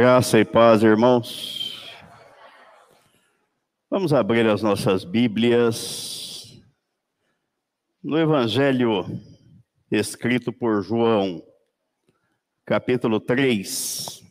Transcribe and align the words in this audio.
Graça 0.00 0.38
e 0.38 0.44
paz, 0.44 0.84
irmãos. 0.84 1.92
Vamos 3.90 4.12
abrir 4.12 4.46
as 4.46 4.62
nossas 4.62 5.02
Bíblias 5.02 6.62
no 8.00 8.16
Evangelho 8.16 9.04
escrito 9.90 10.52
por 10.52 10.84
João, 10.84 11.44
capítulo 12.64 13.18
3. 13.18 14.22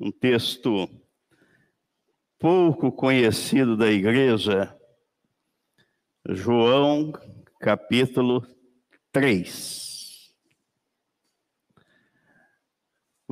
Um 0.00 0.10
texto 0.10 0.88
pouco 2.38 2.90
conhecido 2.90 3.76
da 3.76 3.90
igreja. 3.90 4.74
João, 6.26 7.12
capítulo 7.60 8.42
3. 9.12 9.99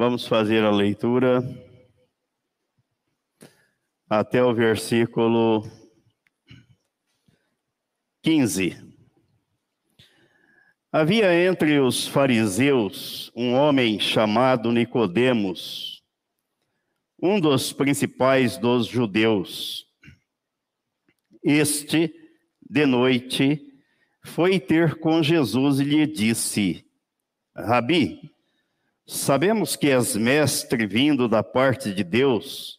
Vamos 0.00 0.28
fazer 0.28 0.62
a 0.62 0.70
leitura 0.70 1.42
até 4.08 4.40
o 4.40 4.54
versículo 4.54 5.68
15. 8.22 8.76
Havia 10.92 11.34
entre 11.44 11.80
os 11.80 12.06
fariseus 12.06 13.32
um 13.34 13.54
homem 13.54 13.98
chamado 13.98 14.70
Nicodemos, 14.70 16.00
um 17.20 17.40
dos 17.40 17.72
principais 17.72 18.56
dos 18.56 18.86
judeus. 18.86 19.84
Este, 21.42 22.14
de 22.70 22.86
noite, 22.86 23.60
foi 24.24 24.60
ter 24.60 25.00
com 25.00 25.24
Jesus 25.24 25.80
e 25.80 25.84
lhe 25.84 26.06
disse: 26.06 26.86
Rabi, 27.52 28.37
Sabemos 29.10 29.74
que 29.74 29.88
és 29.88 30.14
mestre 30.14 30.86
vindo 30.86 31.26
da 31.26 31.42
parte 31.42 31.94
de 31.94 32.04
Deus, 32.04 32.78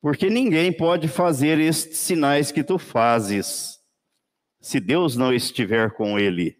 porque 0.00 0.30
ninguém 0.30 0.72
pode 0.72 1.08
fazer 1.08 1.58
estes 1.58 1.98
sinais 1.98 2.52
que 2.52 2.62
tu 2.62 2.78
fazes, 2.78 3.80
se 4.60 4.78
Deus 4.78 5.16
não 5.16 5.34
estiver 5.34 5.90
com 5.90 6.16
ele. 6.16 6.56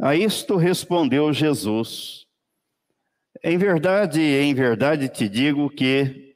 A 0.00 0.16
isto 0.16 0.56
respondeu 0.56 1.32
Jesus: 1.32 2.26
Em 3.40 3.56
verdade, 3.56 4.20
em 4.20 4.52
verdade 4.52 5.08
te 5.08 5.28
digo 5.28 5.70
que, 5.70 6.34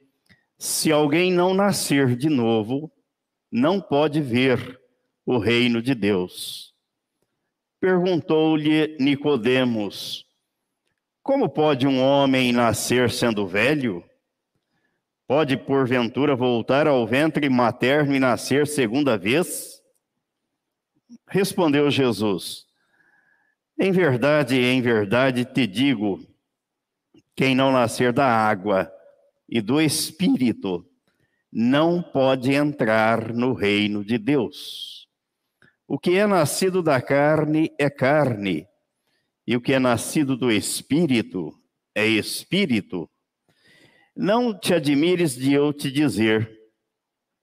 se 0.57 0.89
alguém 0.89 1.33
não 1.33 1.53
nascer 1.53 2.15
de 2.15 2.29
novo, 2.29 2.89
não 3.51 3.81
pode 3.81 4.21
ver 4.21 4.79
o 5.25 5.37
reino 5.37 5.81
de 5.81 5.93
Deus. 5.93 6.73
Perguntou-lhe 7.77 8.95
Nicodemos: 9.01 10.30
como 11.23 11.47
pode 11.47 11.87
um 11.87 12.01
homem 12.01 12.51
nascer 12.51 13.11
sendo 13.11 13.45
velho? 13.45 14.03
Pode, 15.27 15.55
porventura, 15.55 16.35
voltar 16.35 16.87
ao 16.87 17.05
ventre 17.05 17.47
materno 17.47 18.15
e 18.15 18.19
nascer 18.19 18.67
segunda 18.67 19.17
vez? 19.17 19.81
Respondeu 21.27 21.89
Jesus: 21.91 22.65
Em 23.79 23.91
verdade, 23.91 24.59
em 24.59 24.81
verdade 24.81 25.45
te 25.45 25.67
digo: 25.67 26.19
quem 27.35 27.55
não 27.55 27.71
nascer 27.71 28.11
da 28.11 28.25
água 28.25 28.91
e 29.47 29.61
do 29.61 29.79
espírito 29.79 30.85
não 31.51 32.01
pode 32.01 32.51
entrar 32.53 33.31
no 33.33 33.53
reino 33.53 34.03
de 34.03 34.17
Deus. 34.17 35.07
O 35.87 35.99
que 35.99 36.17
é 36.17 36.25
nascido 36.25 36.81
da 36.81 37.01
carne 37.01 37.69
é 37.77 37.89
carne 37.89 38.67
e 39.51 39.55
o 39.57 39.59
que 39.59 39.73
é 39.73 39.79
nascido 39.79 40.37
do 40.37 40.49
Espírito 40.49 41.53
é 41.93 42.07
Espírito, 42.07 43.09
não 44.15 44.57
te 44.57 44.73
admires 44.73 45.35
de 45.35 45.51
eu 45.51 45.73
te 45.73 45.91
dizer, 45.91 46.49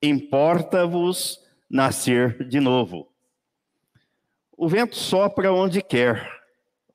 importa-vos 0.02 1.38
nascer 1.68 2.48
de 2.48 2.60
novo. 2.60 3.12
O 4.56 4.66
vento 4.66 4.96
sopra 4.96 5.52
onde 5.52 5.82
quer, 5.82 6.26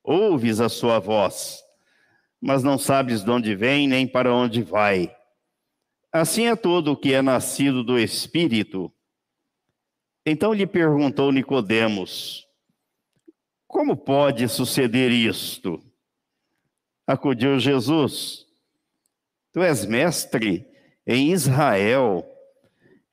ouves 0.04 0.60
a 0.60 0.68
sua 0.68 0.98
voz, 0.98 1.62
mas 2.42 2.64
não 2.64 2.80
sabes 2.80 3.24
de 3.24 3.30
onde 3.30 3.56
vem 3.56 3.88
nem 3.88 4.08
para 4.08 4.34
onde 4.34 4.64
vai. 4.64 5.16
Assim 6.12 6.48
é 6.48 6.56
todo 6.56 6.94
o 6.94 6.98
que 6.98 7.14
é 7.14 7.22
nascido 7.22 7.84
do 7.84 8.00
Espírito. 8.00 8.92
Então 10.26 10.52
lhe 10.52 10.66
perguntou 10.66 11.32
Nicodemos: 11.32 12.48
como 13.74 13.98
pode 13.98 14.48
suceder 14.48 15.12
isto? 15.12 15.84
Acudiu 17.08 17.60
Jesus. 17.60 18.46
Tu 19.52 19.64
és 19.64 19.84
mestre 19.84 20.64
em 21.08 21.32
Israel 21.32 22.24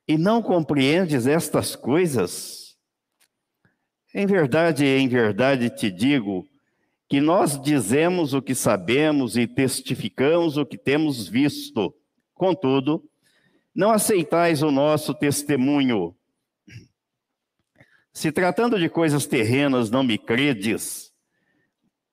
e 0.07 0.19
não 0.19 0.39
compreendes 0.39 1.25
estas 1.25 1.75
coisas? 1.75 2.77
Em 4.13 4.27
verdade, 4.27 4.85
em 4.85 5.07
verdade 5.07 5.67
te 5.71 5.89
digo 5.89 6.47
que 7.09 7.19
nós 7.19 7.59
dizemos 7.59 8.35
o 8.35 8.41
que 8.41 8.53
sabemos 8.53 9.35
e 9.35 9.47
testificamos 9.47 10.57
o 10.57 10.65
que 10.65 10.77
temos 10.77 11.27
visto. 11.27 11.91
Contudo, 12.35 13.03
não 13.73 13.89
aceitais 13.89 14.61
o 14.61 14.69
nosso 14.69 15.11
testemunho. 15.15 16.15
Se 18.13 18.31
tratando 18.31 18.77
de 18.77 18.89
coisas 18.89 19.25
terrenas 19.25 19.89
não 19.89 20.03
me 20.03 20.17
credes, 20.17 21.11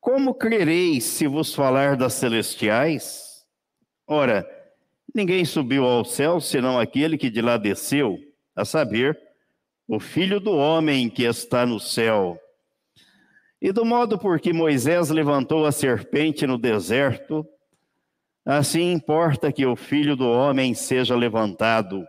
como 0.01 0.33
crereis 0.33 1.05
se 1.05 1.27
vos 1.27 1.53
falar 1.53 1.97
das 1.97 2.15
celestiais? 2.15 3.45
Ora, 4.07 4.49
ninguém 5.13 5.45
subiu 5.45 5.85
ao 5.85 6.05
céu 6.05 6.41
senão 6.41 6.79
aquele 6.79 7.19
que 7.19 7.29
de 7.29 7.43
lá 7.43 7.57
desceu, 7.57 8.17
a 8.55 8.65
saber, 8.65 9.19
o 9.89 9.99
Filho 9.99 10.39
do 10.39 10.53
homem 10.53 11.11
que 11.11 11.25
está 11.25 11.67
no 11.67 11.81
céu. 11.81 12.39
E 13.61 13.73
do 13.73 13.85
modo 13.85 14.19
por 14.19 14.39
que 14.39 14.53
Moisés 14.53 15.11
levantou 15.11 15.67
a 15.67 15.73
serpente 15.73 16.47
no 16.47 16.57
deserto, 16.57 17.45
assim 18.47 18.93
importa 18.93 19.53
que 19.53 19.67
o 19.67 19.75
Filho 19.75 20.15
do 20.15 20.29
homem 20.29 20.75
seja 20.75 21.17
levantado, 21.17 22.07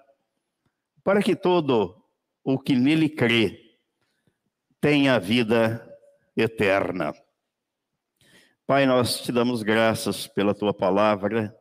para 1.03 1.23
que 1.23 1.35
todo 1.35 1.95
o 2.43 2.59
que 2.59 2.75
nele 2.75 3.09
crê 3.09 3.68
tem 4.81 5.09
a 5.09 5.19
vida 5.19 5.85
eterna. 6.35 7.13
Pai, 8.65 8.85
nós 8.85 9.19
te 9.21 9.31
damos 9.31 9.61
graças 9.61 10.25
pela 10.27 10.53
tua 10.53 10.73
palavra 10.73 11.53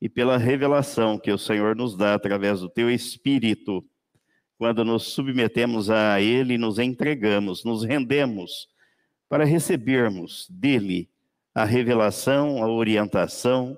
e 0.00 0.08
pela 0.08 0.38
revelação 0.38 1.18
que 1.18 1.30
o 1.30 1.36
Senhor 1.36 1.76
nos 1.76 1.96
dá 1.96 2.14
através 2.14 2.60
do 2.60 2.70
teu 2.70 2.90
Espírito, 2.90 3.84
quando 4.56 4.84
nos 4.84 5.04
submetemos 5.12 5.90
a 5.90 6.20
Ele, 6.20 6.56
nos 6.56 6.78
entregamos, 6.78 7.64
nos 7.64 7.84
rendemos 7.84 8.68
para 9.28 9.44
recebermos 9.44 10.46
dele 10.48 11.10
a 11.54 11.64
revelação, 11.64 12.62
a 12.62 12.68
orientação 12.68 13.76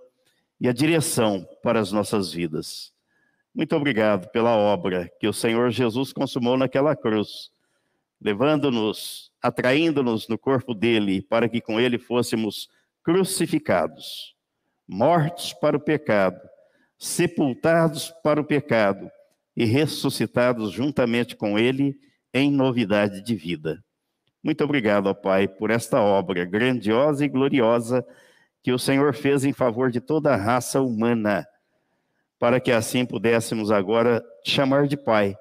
e 0.61 0.69
a 0.69 0.73
direção 0.73 1.44
para 1.62 1.81
as 1.81 1.91
nossas 1.91 2.33
vidas. 2.33 2.93
Muito 3.53 3.75
obrigado 3.75 4.31
pela 4.31 4.56
obra 4.56 5.11
que 5.19 5.27
o 5.27 5.33
Senhor 5.33 5.70
Jesus 5.70 6.12
consumou 6.12 6.56
naquela 6.56 6.94
cruz 6.94 7.51
levando-nos, 8.23 9.31
atraindo-nos 9.43 10.29
no 10.29 10.39
corpo 10.39 10.75
dele, 10.75 11.23
para 11.23 11.49
que 11.49 11.61
com 11.61 11.81
ele 11.81 11.99
fôssemos 11.99 12.69
crucificados, 13.03 14.35
mortos 14.87 15.53
para 15.53 15.77
o 15.77 15.81
pecado, 15.81 16.41
sepultados 16.97 18.13
para 18.23 18.41
o 18.41 18.45
pecado 18.45 19.11
e 19.57 19.65
ressuscitados 19.65 20.71
juntamente 20.71 21.35
com 21.35 21.59
ele 21.59 21.97
em 22.33 22.51
novidade 22.51 23.23
de 23.23 23.35
vida. 23.35 23.83
Muito 24.43 24.63
obrigado, 24.65 25.07
ó 25.07 25.15
Pai, 25.15 25.49
por 25.49 25.71
esta 25.71 26.01
obra 26.01 26.45
grandiosa 26.45 27.25
e 27.25 27.29
gloriosa 27.29 28.07
que 28.63 28.73
o 28.73 28.79
Senhor 28.79 29.15
fez 29.15 29.45
em 29.45 29.53
favor 29.53 29.91
de 29.91 30.01
toda 30.01 30.33
a 30.33 30.37
raça 30.37 30.81
humana, 30.81 31.47
para 32.39 32.61
que 32.61 32.71
assim 32.71 33.05
pudéssemos 33.05 33.71
agora 33.71 34.25
chamar 34.45 34.87
de 34.87 34.97
Pai 34.97 35.37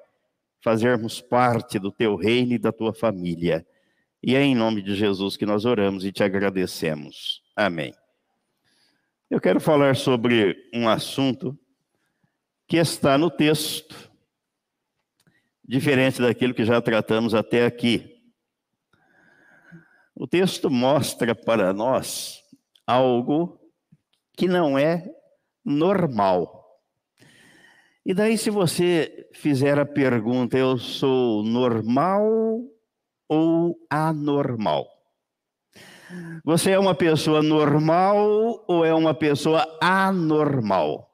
fazermos 0.62 1.20
parte 1.20 1.78
do 1.78 1.90
teu 1.90 2.16
reino 2.16 2.52
e 2.52 2.58
da 2.58 2.72
tua 2.72 2.94
família. 2.94 3.66
E 4.22 4.36
é 4.36 4.42
em 4.42 4.54
nome 4.54 4.80
de 4.82 4.94
Jesus 4.94 5.36
que 5.36 5.44
nós 5.44 5.64
oramos 5.64 6.04
e 6.04 6.12
te 6.12 6.22
agradecemos. 6.22 7.42
Amém. 7.56 7.92
Eu 9.28 9.40
quero 9.40 9.60
falar 9.60 9.96
sobre 9.96 10.56
um 10.72 10.88
assunto 10.88 11.58
que 12.68 12.76
está 12.76 13.18
no 13.18 13.30
texto, 13.30 14.10
diferente 15.64 16.20
daquilo 16.20 16.54
que 16.54 16.64
já 16.64 16.80
tratamos 16.80 17.34
até 17.34 17.66
aqui. 17.66 18.22
O 20.14 20.26
texto 20.26 20.70
mostra 20.70 21.34
para 21.34 21.72
nós 21.72 22.40
algo 22.86 23.58
que 24.36 24.46
não 24.46 24.78
é 24.78 25.04
normal. 25.64 26.61
E 28.04 28.12
daí, 28.12 28.36
se 28.36 28.50
você 28.50 29.28
fizer 29.32 29.78
a 29.78 29.86
pergunta, 29.86 30.58
eu 30.58 30.76
sou 30.76 31.44
normal 31.44 32.60
ou 33.28 33.78
anormal? 33.88 34.88
Você 36.44 36.72
é 36.72 36.78
uma 36.78 36.96
pessoa 36.96 37.42
normal 37.42 38.64
ou 38.66 38.84
é 38.84 38.92
uma 38.92 39.14
pessoa 39.14 39.64
anormal? 39.80 41.10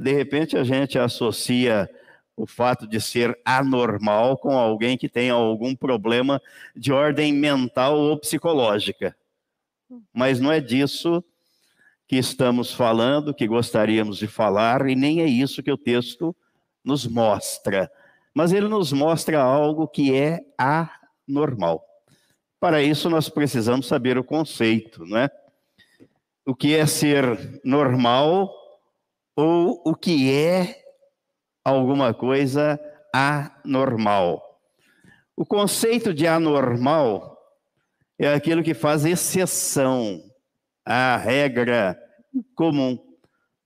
De 0.00 0.12
repente 0.12 0.56
a 0.56 0.64
gente 0.64 0.98
associa 0.98 1.88
o 2.34 2.46
fato 2.46 2.86
de 2.86 3.00
ser 3.00 3.38
anormal 3.44 4.38
com 4.38 4.58
alguém 4.58 4.96
que 4.96 5.08
tem 5.08 5.28
algum 5.28 5.76
problema 5.76 6.40
de 6.74 6.90
ordem 6.90 7.34
mental 7.34 7.98
ou 7.98 8.18
psicológica. 8.18 9.14
Mas 10.12 10.40
não 10.40 10.50
é 10.50 10.58
disso 10.58 11.22
que 12.06 12.16
estamos 12.16 12.72
falando, 12.72 13.34
que 13.34 13.46
gostaríamos 13.46 14.18
de 14.18 14.26
falar, 14.26 14.86
e 14.88 14.94
nem 14.94 15.20
é 15.20 15.26
isso 15.26 15.62
que 15.62 15.72
o 15.72 15.78
texto 15.78 16.34
nos 16.84 17.06
mostra. 17.06 17.90
Mas 18.34 18.52
ele 18.52 18.68
nos 18.68 18.92
mostra 18.92 19.40
algo 19.40 19.88
que 19.88 20.14
é 20.14 20.40
anormal. 20.58 21.84
Para 22.60 22.82
isso, 22.82 23.08
nós 23.08 23.28
precisamos 23.28 23.86
saber 23.86 24.18
o 24.18 24.24
conceito, 24.24 25.04
não 25.06 25.18
é? 25.18 25.30
O 26.46 26.54
que 26.54 26.74
é 26.74 26.84
ser 26.86 27.60
normal 27.64 28.52
ou 29.36 29.82
o 29.84 29.94
que 29.94 30.32
é 30.32 30.82
alguma 31.64 32.12
coisa 32.12 32.78
anormal. 33.12 34.42
O 35.36 35.44
conceito 35.46 36.12
de 36.12 36.26
anormal 36.26 37.38
é 38.18 38.32
aquilo 38.32 38.62
que 38.62 38.74
faz 38.74 39.04
exceção 39.04 40.22
à 40.84 41.16
regra 41.16 41.98
comum. 42.54 42.98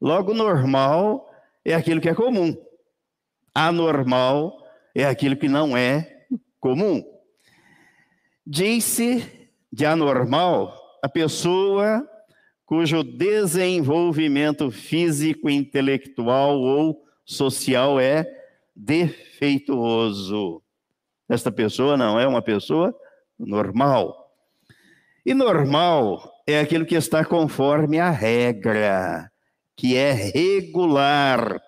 Logo, 0.01 0.33
normal 0.35 1.29
é 1.65 1.75
aquilo 1.75 2.01
que 2.01 2.09
é 2.09 2.15
comum. 2.15 2.57
Anormal 3.55 4.65
é 4.95 5.05
aquilo 5.05 5.37
que 5.37 5.49
não 5.49 5.77
é 5.77 6.27
comum. 6.61 7.05
Diz-se 8.47 9.51
de 9.73 9.85
anormal 9.85 10.75
a 11.03 11.09
pessoa 11.09 12.09
cujo 12.65 13.03
desenvolvimento 13.03 14.71
físico, 14.71 15.49
intelectual 15.49 16.61
ou 16.61 17.03
social 17.25 17.99
é 17.99 18.27
defeituoso. 18.77 20.63
Esta 21.29 21.51
pessoa 21.51 21.97
não 21.97 22.21
é 22.21 22.27
uma 22.27 22.43
pessoa 22.43 22.95
normal. 23.39 24.33
E 25.25 25.35
normal 25.35 26.31
é 26.49 26.59
aquilo 26.61 26.87
que 26.87 26.95
está 26.95 27.27
conforme 27.27 28.01
a 28.01 28.09
regra, 28.09 29.31
que 29.77 29.95
é 29.95 30.13
regular, 30.13 31.61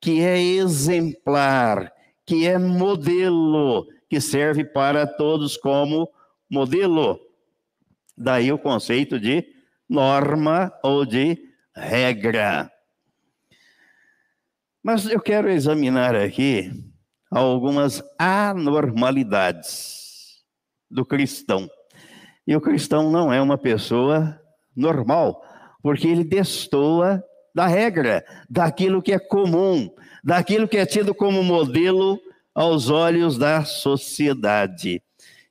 que 0.00 0.22
é 0.22 0.40
exemplar, 0.40 1.92
que 2.24 2.46
é 2.46 2.56
modelo, 2.56 3.86
que 4.08 4.22
serve 4.22 4.64
para 4.64 5.06
todos 5.06 5.58
como 5.58 6.10
modelo. 6.48 7.20
Daí 8.16 8.50
o 8.50 8.58
conceito 8.58 9.20
de 9.20 9.44
norma 9.86 10.72
ou 10.82 11.04
de 11.04 11.36
regra. 11.76 12.72
Mas 14.82 15.04
eu 15.04 15.20
quero 15.20 15.50
examinar 15.50 16.16
aqui 16.16 16.72
algumas 17.30 18.02
anormalidades 18.18 20.42
do 20.90 21.04
cristão. 21.04 21.68
E 22.46 22.56
o 22.56 22.60
cristão 22.60 23.10
não 23.10 23.32
é 23.32 23.40
uma 23.40 23.56
pessoa 23.56 24.40
normal, 24.74 25.42
porque 25.82 26.08
ele 26.08 26.24
destoa 26.24 27.22
da 27.54 27.66
regra, 27.66 28.24
daquilo 28.48 29.02
que 29.02 29.12
é 29.12 29.18
comum, 29.18 29.90
daquilo 30.24 30.66
que 30.66 30.76
é 30.76 30.86
tido 30.86 31.14
como 31.14 31.42
modelo 31.42 32.18
aos 32.54 32.90
olhos 32.90 33.38
da 33.38 33.64
sociedade. 33.64 35.02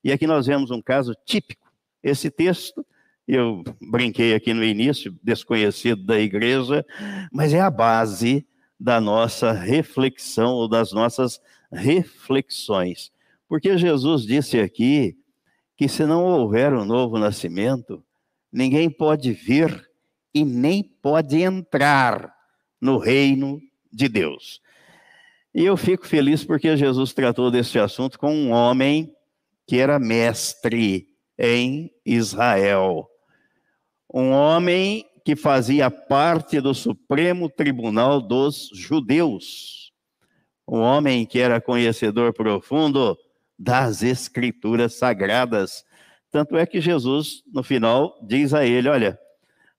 E 0.03 0.11
aqui 0.11 0.25
nós 0.25 0.47
vemos 0.47 0.71
um 0.71 0.81
caso 0.81 1.15
típico. 1.25 1.71
Esse 2.03 2.31
texto, 2.31 2.85
eu 3.27 3.63
brinquei 3.79 4.33
aqui 4.33 4.53
no 4.53 4.63
início, 4.63 5.15
desconhecido 5.23 6.03
da 6.03 6.19
igreja, 6.19 6.85
mas 7.31 7.53
é 7.53 7.61
a 7.61 7.69
base 7.69 8.45
da 8.79 8.99
nossa 8.99 9.51
reflexão 9.51 10.53
ou 10.53 10.67
das 10.67 10.91
nossas 10.91 11.39
reflexões. 11.71 13.11
Porque 13.47 13.77
Jesus 13.77 14.23
disse 14.23 14.59
aqui 14.59 15.15
que 15.81 15.89
se 15.89 16.05
não 16.05 16.23
houver 16.23 16.71
um 16.75 16.85
novo 16.85 17.17
nascimento, 17.17 18.05
ninguém 18.53 18.87
pode 18.87 19.33
vir 19.33 19.89
e 20.31 20.45
nem 20.45 20.83
pode 20.83 21.41
entrar 21.41 22.31
no 22.79 22.99
reino 22.99 23.59
de 23.91 24.07
Deus. 24.07 24.61
E 25.51 25.65
eu 25.65 25.75
fico 25.75 26.07
feliz 26.07 26.43
porque 26.43 26.77
Jesus 26.77 27.13
tratou 27.13 27.49
desse 27.49 27.79
assunto 27.79 28.19
com 28.19 28.31
um 28.31 28.51
homem 28.51 29.11
que 29.65 29.79
era 29.79 29.97
mestre 29.97 31.07
em 31.35 31.91
Israel. 32.05 33.09
Um 34.13 34.29
homem 34.29 35.03
que 35.25 35.35
fazia 35.35 35.89
parte 35.89 36.61
do 36.61 36.75
Supremo 36.75 37.49
Tribunal 37.49 38.21
dos 38.21 38.69
Judeus. 38.71 39.91
Um 40.67 40.77
homem 40.77 41.25
que 41.25 41.39
era 41.39 41.59
conhecedor 41.59 42.33
profundo 42.33 43.17
das 43.61 44.01
Escrituras 44.01 44.95
Sagradas. 44.95 45.85
Tanto 46.31 46.57
é 46.57 46.65
que 46.65 46.81
Jesus, 46.81 47.43
no 47.53 47.61
final, 47.61 48.17
diz 48.23 48.55
a 48.55 48.65
ele: 48.65 48.89
Olha, 48.89 49.19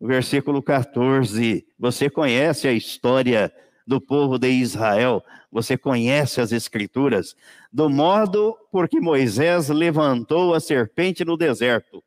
versículo 0.01 0.63
14, 0.63 1.67
você 1.77 2.09
conhece 2.09 2.69
a 2.69 2.73
história 2.73 3.53
do 3.85 4.01
povo 4.01 4.39
de 4.39 4.49
Israel, 4.49 5.25
você 5.51 5.77
conhece 5.77 6.41
as 6.41 6.53
Escrituras, 6.53 7.35
do 7.73 7.91
modo 7.91 8.57
por 8.71 8.89
que 8.89 9.01
Moisés 9.01 9.69
levantou 9.69 10.55
a 10.55 10.61
serpente 10.61 11.25
no 11.25 11.37
deserto. 11.37 12.05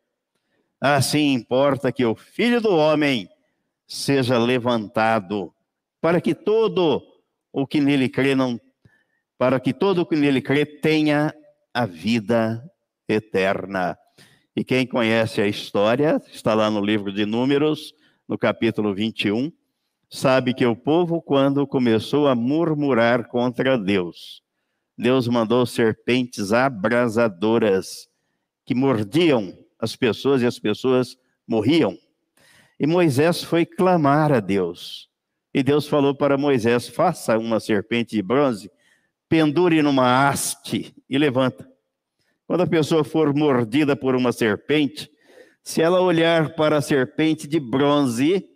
Assim 0.80 1.34
importa 1.34 1.92
que 1.92 2.06
o 2.06 2.16
filho 2.16 2.62
do 2.62 2.74
homem 2.74 3.28
seja 3.86 4.38
levantado, 4.38 5.54
para 6.00 6.22
que 6.22 6.34
todo 6.34 7.04
o 7.52 7.68
que 7.68 7.82
nele 7.82 8.08
crê 8.08 8.34
não 8.34 8.60
para 9.38 9.60
que 9.60 9.74
todo 9.74 10.00
o 10.00 10.06
que 10.06 10.16
nele 10.16 10.42
crê 10.42 10.66
tenha 10.66 11.34
a 11.76 11.86
vida 11.86 12.64
eterna. 13.06 13.98
E 14.56 14.64
quem 14.64 14.88
conhece 14.88 15.42
a 15.42 15.48
história, 15.48 16.22
está 16.32 16.54
lá 16.54 16.72
no 16.72 16.80
livro 16.80 17.12
de 17.12 17.26
Números, 17.26 17.94
no 18.26 18.38
capítulo 18.38 18.96
21, 18.96 19.52
sabe 20.10 20.54
que 20.54 20.66
o 20.66 20.74
povo, 20.74 21.22
quando 21.22 21.68
começou 21.68 22.30
a 22.30 22.34
murmurar 22.34 23.28
contra 23.28 23.78
Deus, 23.78 24.42
Deus 24.98 25.28
mandou 25.28 25.66
serpentes 25.66 26.54
abrasadoras 26.54 28.08
que 28.66 28.74
mordiam 28.74 29.54
as 29.78 29.98
pessoas 29.98 30.42
e 30.42 30.46
as 30.46 30.58
pessoas 30.58 31.18
morriam. 31.46 31.98
E 32.80 32.88
Moisés 32.88 33.44
foi 33.44 33.66
clamar 33.66 34.32
a 34.32 34.40
Deus. 34.40 35.10
E 35.54 35.62
Deus 35.62 35.90
falou 35.90 36.16
para 36.16 36.38
Moisés: 36.38 36.88
faça 36.88 37.38
uma 37.38 37.60
serpente 37.60 38.16
de 38.16 38.22
bronze, 38.22 38.72
pendure 39.30 39.82
numa 39.82 40.28
haste 40.28 40.96
e 41.10 41.18
levanta. 41.18 41.70
Quando 42.48 42.62
a 42.62 42.68
pessoa 42.68 43.04
for 43.04 43.34
mordida 43.34 43.96
por 43.96 44.16
uma 44.16 44.32
serpente, 44.32 45.10
se 45.64 45.82
ela 45.82 46.00
olhar 46.00 46.54
para 46.56 46.78
a 46.78 46.82
serpente 46.82 47.48
de 47.48 47.60
bronze, 47.60 48.48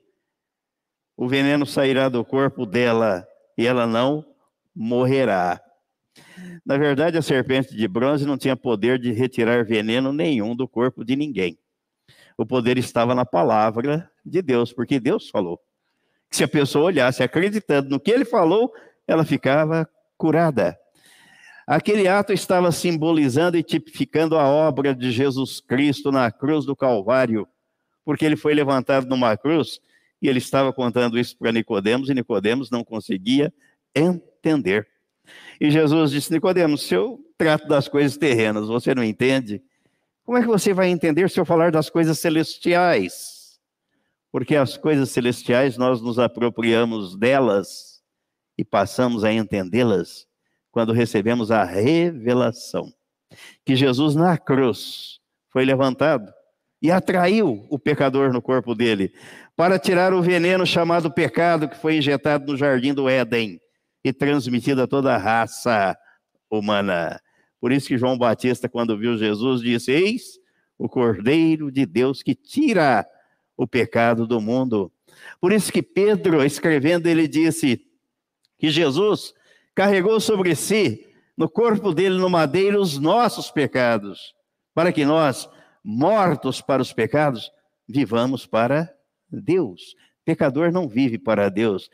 o 1.17 1.27
veneno 1.27 1.65
sairá 1.65 2.07
do 2.07 2.23
corpo 2.23 2.65
dela 2.65 3.27
e 3.57 3.65
ela 3.65 3.87
não 3.87 4.23
morrerá. 4.75 5.59
Na 6.65 6.77
verdade, 6.77 7.17
a 7.17 7.21
serpente 7.21 7.75
de 7.75 7.87
bronze 7.87 8.25
não 8.25 8.37
tinha 8.37 8.55
poder 8.55 8.99
de 8.99 9.11
retirar 9.11 9.65
veneno 9.65 10.13
nenhum 10.13 10.55
do 10.55 10.67
corpo 10.67 11.03
de 11.03 11.15
ninguém. 11.15 11.57
O 12.37 12.45
poder 12.45 12.77
estava 12.77 13.15
na 13.15 13.25
palavra 13.25 14.09
de 14.23 14.41
Deus, 14.41 14.71
porque 14.71 14.99
Deus 14.99 15.29
falou. 15.29 15.59
Que 16.29 16.37
se 16.37 16.43
a 16.43 16.47
pessoa 16.47 16.85
olhasse 16.85 17.23
acreditando 17.23 17.89
no 17.89 17.99
que 17.99 18.11
ele 18.11 18.23
falou, 18.23 18.71
ela 19.07 19.25
ficava 19.25 19.89
curada. 20.19 20.77
Aquele 21.65 22.07
ato 22.07 22.33
estava 22.33 22.71
simbolizando 22.71 23.57
e 23.57 23.63
tipificando 23.63 24.37
a 24.37 24.47
obra 24.47 24.93
de 24.93 25.11
Jesus 25.11 25.61
Cristo 25.61 26.11
na 26.11 26.29
cruz 26.29 26.65
do 26.65 26.75
Calvário, 26.75 27.47
porque 28.03 28.25
ele 28.25 28.35
foi 28.35 28.53
levantado 28.53 29.07
numa 29.07 29.37
cruz 29.37 29.79
e 30.21 30.27
ele 30.27 30.39
estava 30.39 30.73
contando 30.73 31.17
isso 31.17 31.37
para 31.37 31.51
Nicodemos 31.51 32.09
e 32.09 32.13
Nicodemos 32.13 32.69
não 32.69 32.83
conseguia 32.83 33.53
entender. 33.95 34.87
E 35.61 35.71
Jesus 35.71 36.11
disse: 36.11 36.33
Nicodemos, 36.33 36.83
se 36.83 36.95
eu 36.95 37.23
trato 37.37 37.67
das 37.67 37.87
coisas 37.87 38.17
terrenas, 38.17 38.67
você 38.67 38.93
não 38.93 39.03
entende? 39.03 39.61
Como 40.25 40.37
é 40.37 40.41
que 40.41 40.47
você 40.47 40.73
vai 40.73 40.89
entender 40.89 41.29
se 41.29 41.39
eu 41.39 41.45
falar 41.45 41.71
das 41.71 41.89
coisas 41.89 42.19
celestiais? 42.19 43.59
Porque 44.31 44.55
as 44.55 44.75
coisas 44.75 45.09
celestiais 45.09 45.77
nós 45.77 46.01
nos 46.01 46.19
apropriamos 46.19 47.15
delas 47.15 47.88
e 48.59 48.63
passamos 48.65 49.23
a 49.23 49.31
entendê-las 49.31 50.27
quando 50.69 50.91
recebemos 50.91 51.49
a 51.49 51.63
revelação 51.63 52.91
que 53.63 53.73
Jesus 53.73 54.15
na 54.15 54.37
cruz 54.37 55.21
foi 55.47 55.63
levantado 55.63 56.29
e 56.81 56.91
atraiu 56.91 57.65
o 57.69 57.79
pecador 57.79 58.33
no 58.33 58.41
corpo 58.41 58.75
dele 58.75 59.13
para 59.55 59.79
tirar 59.79 60.13
o 60.13 60.21
veneno 60.21 60.65
chamado 60.65 61.09
pecado 61.09 61.69
que 61.69 61.77
foi 61.77 61.99
injetado 61.99 62.51
no 62.51 62.57
jardim 62.57 62.93
do 62.93 63.07
Éden 63.07 63.61
e 64.03 64.11
transmitido 64.11 64.81
a 64.81 64.87
toda 64.87 65.15
a 65.15 65.17
raça 65.17 65.97
humana. 66.51 67.17
Por 67.61 67.71
isso 67.71 67.87
que 67.87 67.97
João 67.97 68.17
Batista, 68.17 68.67
quando 68.67 68.97
viu 68.97 69.17
Jesus, 69.17 69.61
disse: 69.61 69.91
Eis 69.91 70.37
o 70.77 70.89
Cordeiro 70.89 71.71
de 71.71 71.85
Deus 71.85 72.21
que 72.21 72.35
tira 72.35 73.05
o 73.55 73.65
pecado 73.65 74.27
do 74.27 74.41
mundo. 74.41 74.91
Por 75.39 75.53
isso 75.53 75.71
que 75.71 75.81
Pedro, 75.81 76.43
escrevendo, 76.43 77.07
ele 77.07 77.25
disse 77.25 77.88
que 78.59 78.69
Jesus 78.69 79.33
carregou 79.73 80.19
sobre 80.19 80.55
si, 80.55 81.07
no 81.37 81.49
corpo 81.49 81.93
dele, 81.93 82.17
no 82.17 82.29
madeiro, 82.29 82.81
os 82.81 82.99
nossos 82.99 83.49
pecados, 83.49 84.35
para 84.75 84.91
que 84.91 85.05
nós, 85.05 85.49
mortos 85.83 86.61
para 86.61 86.81
os 86.81 86.91
pecados, 86.91 87.49
vivamos 87.87 88.45
para 88.45 88.93
Deus. 89.31 89.95
Pecador 90.25 90.71
não 90.71 90.87
vive 90.87 91.17
para 91.17 91.49
Deus. 91.49 91.89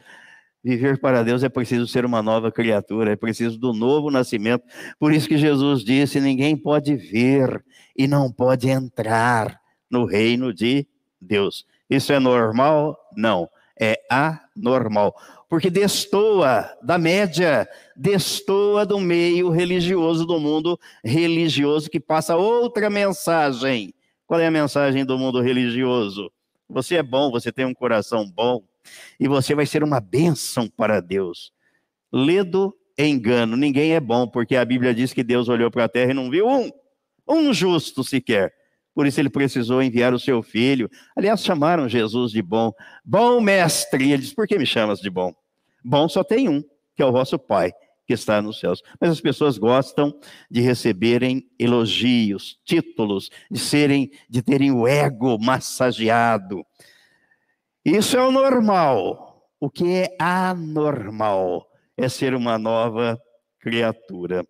Viver 0.63 0.99
para 0.99 1.23
Deus 1.23 1.43
é 1.43 1.49
preciso 1.49 1.87
ser 1.87 2.05
uma 2.05 2.23
nova 2.23 2.51
criatura, 2.51 3.11
é 3.11 3.15
preciso 3.15 3.59
do 3.59 3.71
novo 3.71 4.09
nascimento. 4.09 4.63
Por 4.97 5.13
isso 5.13 5.27
que 5.27 5.37
Jesus 5.37 5.83
disse: 5.83 6.19
ninguém 6.19 6.57
pode 6.57 6.95
ver 6.95 7.63
e 7.95 8.07
não 8.07 8.31
pode 8.31 8.67
entrar 8.67 9.61
no 9.89 10.05
reino 10.05 10.51
de 10.51 10.87
Deus. 11.21 11.67
Isso 11.87 12.11
é 12.11 12.19
normal? 12.19 12.97
Não, 13.15 13.47
é 13.79 14.01
anormal. 14.57 15.15
Porque 15.49 15.69
destoa 15.69 16.69
da 16.81 16.97
média, 16.97 17.67
destoa 17.95 18.85
do 18.85 18.99
meio 18.99 19.49
religioso, 19.49 20.25
do 20.25 20.39
mundo 20.39 20.79
religioso, 21.03 21.89
que 21.89 21.99
passa 21.99 22.35
outra 22.35 22.89
mensagem. 22.89 23.93
Qual 24.25 24.39
é 24.39 24.47
a 24.47 24.51
mensagem 24.51 25.05
do 25.05 25.17
mundo 25.17 25.41
religioso? 25.41 26.31
Você 26.67 26.95
é 26.95 27.03
bom, 27.03 27.29
você 27.29 27.51
tem 27.51 27.65
um 27.65 27.73
coração 27.73 28.27
bom, 28.27 28.63
e 29.19 29.27
você 29.27 29.53
vai 29.53 29.65
ser 29.65 29.83
uma 29.83 29.99
bênção 29.99 30.67
para 30.67 30.99
Deus. 30.99 31.51
Ledo 32.11 32.73
engano, 32.97 33.55
ninguém 33.55 33.93
é 33.93 33.99
bom, 33.99 34.27
porque 34.27 34.55
a 34.55 34.65
Bíblia 34.65 34.93
diz 34.93 35.13
que 35.13 35.23
Deus 35.23 35.49
olhou 35.49 35.69
para 35.69 35.83
a 35.83 35.89
terra 35.89 36.11
e 36.11 36.13
não 36.13 36.29
viu 36.29 36.47
um, 36.47 36.71
um 37.27 37.53
justo 37.53 38.03
sequer. 38.03 38.53
Por 38.95 39.05
isso 39.05 39.19
ele 39.19 39.29
precisou 39.29 39.83
enviar 39.83 40.13
o 40.13 40.19
seu 40.19 40.41
filho. 40.41 40.89
Aliás, 41.17 41.43
chamaram 41.43 41.89
Jesus 41.89 42.31
de 42.31 42.41
bom. 42.41 42.71
Bom 43.03 43.41
mestre. 43.41 44.13
Ele 44.13 44.21
diz: 44.21 44.33
Por 44.33 44.47
que 44.47 44.57
me 44.57 44.65
chamas 44.65 45.01
de 45.01 45.09
bom? 45.09 45.33
Bom 45.83 46.07
só 46.07 46.23
tem 46.23 46.47
um, 46.47 46.63
que 46.95 47.03
é 47.03 47.05
o 47.05 47.11
vosso 47.11 47.37
Pai, 47.37 47.73
que 48.07 48.13
está 48.13 48.41
nos 48.41 48.57
céus. 48.57 48.81
Mas 48.99 49.11
as 49.11 49.19
pessoas 49.19 49.57
gostam 49.57 50.17
de 50.49 50.61
receberem 50.61 51.45
elogios, 51.59 52.57
títulos, 52.63 53.29
de 53.51 53.59
serem, 53.59 54.09
de 54.29 54.41
terem 54.41 54.71
o 54.71 54.87
ego 54.87 55.37
massageado. 55.37 56.65
Isso 57.83 58.15
é 58.15 58.25
o 58.25 58.31
normal. 58.31 59.45
O 59.59 59.69
que 59.69 59.93
é 59.93 60.15
anormal 60.17 61.69
é 61.97 62.07
ser 62.07 62.33
uma 62.33 62.57
nova 62.57 63.19
criatura. 63.59 64.45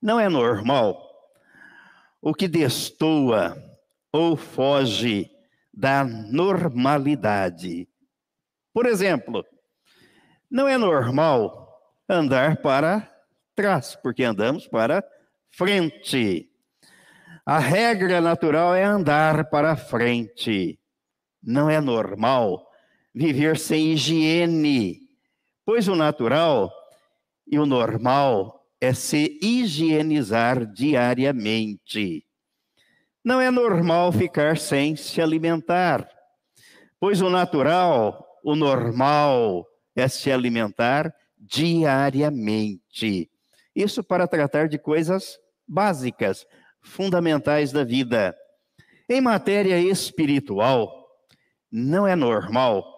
Não 0.00 0.20
é 0.20 0.28
normal 0.28 1.03
o 2.24 2.32
que 2.32 2.48
destoa 2.48 3.54
ou 4.10 4.34
foge 4.34 5.30
da 5.70 6.02
normalidade. 6.04 7.86
Por 8.72 8.86
exemplo, 8.86 9.44
não 10.50 10.66
é 10.66 10.78
normal 10.78 11.68
andar 12.08 12.62
para 12.62 13.06
trás, 13.54 13.94
porque 13.96 14.24
andamos 14.24 14.66
para 14.66 15.04
frente. 15.50 16.48
A 17.44 17.58
regra 17.58 18.22
natural 18.22 18.74
é 18.74 18.84
andar 18.84 19.50
para 19.50 19.76
frente. 19.76 20.80
Não 21.42 21.68
é 21.68 21.78
normal 21.78 22.66
viver 23.14 23.58
sem 23.58 23.92
higiene, 23.92 24.98
pois 25.62 25.88
o 25.88 25.94
natural 25.94 26.72
e 27.46 27.58
o 27.58 27.66
normal 27.66 28.53
é 28.80 28.92
se 28.92 29.38
higienizar 29.42 30.66
diariamente. 30.66 32.24
Não 33.24 33.40
é 33.40 33.50
normal 33.50 34.12
ficar 34.12 34.58
sem 34.58 34.96
se 34.96 35.20
alimentar, 35.20 36.08
pois 37.00 37.22
o 37.22 37.30
natural, 37.30 38.26
o 38.44 38.54
normal, 38.54 39.66
é 39.96 40.08
se 40.08 40.30
alimentar 40.30 41.14
diariamente. 41.38 43.30
Isso 43.74 44.04
para 44.04 44.26
tratar 44.26 44.68
de 44.68 44.78
coisas 44.78 45.38
básicas, 45.66 46.46
fundamentais 46.82 47.72
da 47.72 47.82
vida. 47.84 48.36
Em 49.08 49.20
matéria 49.20 49.78
espiritual, 49.78 51.08
não 51.70 52.06
é 52.06 52.14
normal 52.14 52.94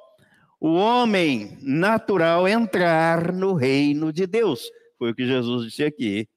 o 0.60 0.74
homem 0.74 1.58
natural 1.62 2.48
entrar 2.48 3.32
no 3.32 3.52
reino 3.54 4.12
de 4.12 4.26
Deus. 4.26 4.70
Foi 4.98 5.10
o 5.10 5.14
que 5.14 5.26
Jesus 5.26 5.64
disse 5.64 5.84
aqui. 5.84 6.28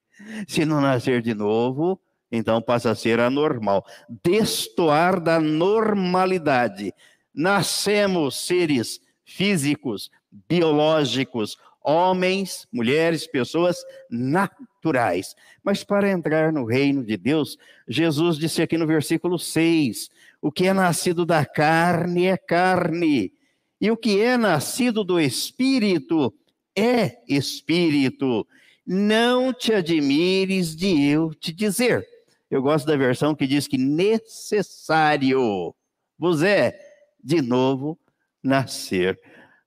Se 0.47 0.65
não 0.65 0.81
nascer 0.81 1.21
de 1.21 1.33
novo, 1.33 1.99
então 2.31 2.61
passa 2.61 2.91
a 2.91 2.95
ser 2.95 3.19
anormal. 3.19 3.85
Destoar 4.23 5.19
da 5.19 5.39
normalidade. 5.39 6.93
Nascemos 7.33 8.35
seres 8.45 8.99
físicos, 9.23 10.09
biológicos, 10.47 11.57
homens, 11.81 12.67
mulheres, 12.71 13.25
pessoas 13.25 13.77
naturais. 14.09 15.35
Mas 15.63 15.83
para 15.83 16.09
entrar 16.09 16.51
no 16.51 16.65
reino 16.65 17.03
de 17.03 17.15
Deus, 17.15 17.57
Jesus 17.87 18.37
disse 18.37 18.61
aqui 18.61 18.77
no 18.77 18.85
versículo 18.85 19.39
6: 19.39 20.09
o 20.41 20.51
que 20.51 20.67
é 20.67 20.73
nascido 20.73 21.25
da 21.25 21.45
carne 21.45 22.27
é 22.27 22.37
carne, 22.37 23.33
e 23.79 23.91
o 23.91 23.97
que 23.97 24.21
é 24.21 24.37
nascido 24.37 25.03
do 25.03 25.19
espírito 25.19 26.33
é 26.79 27.21
espírito. 27.27 28.48
Não 28.86 29.53
te 29.53 29.74
admires 29.74 30.75
de 30.75 31.09
eu 31.09 31.33
te 31.33 31.51
dizer. 31.51 32.07
Eu 32.50 32.62
gosto 32.62 32.86
da 32.86 32.98
versão 32.98 33.36
que 33.36 33.45
diz 33.45 33.67
que 33.67 33.77
necessário 33.77 35.75
vos 36.17 36.41
é 36.41 36.77
de 37.24 37.41
novo 37.41 38.00
nascer. 38.41 39.19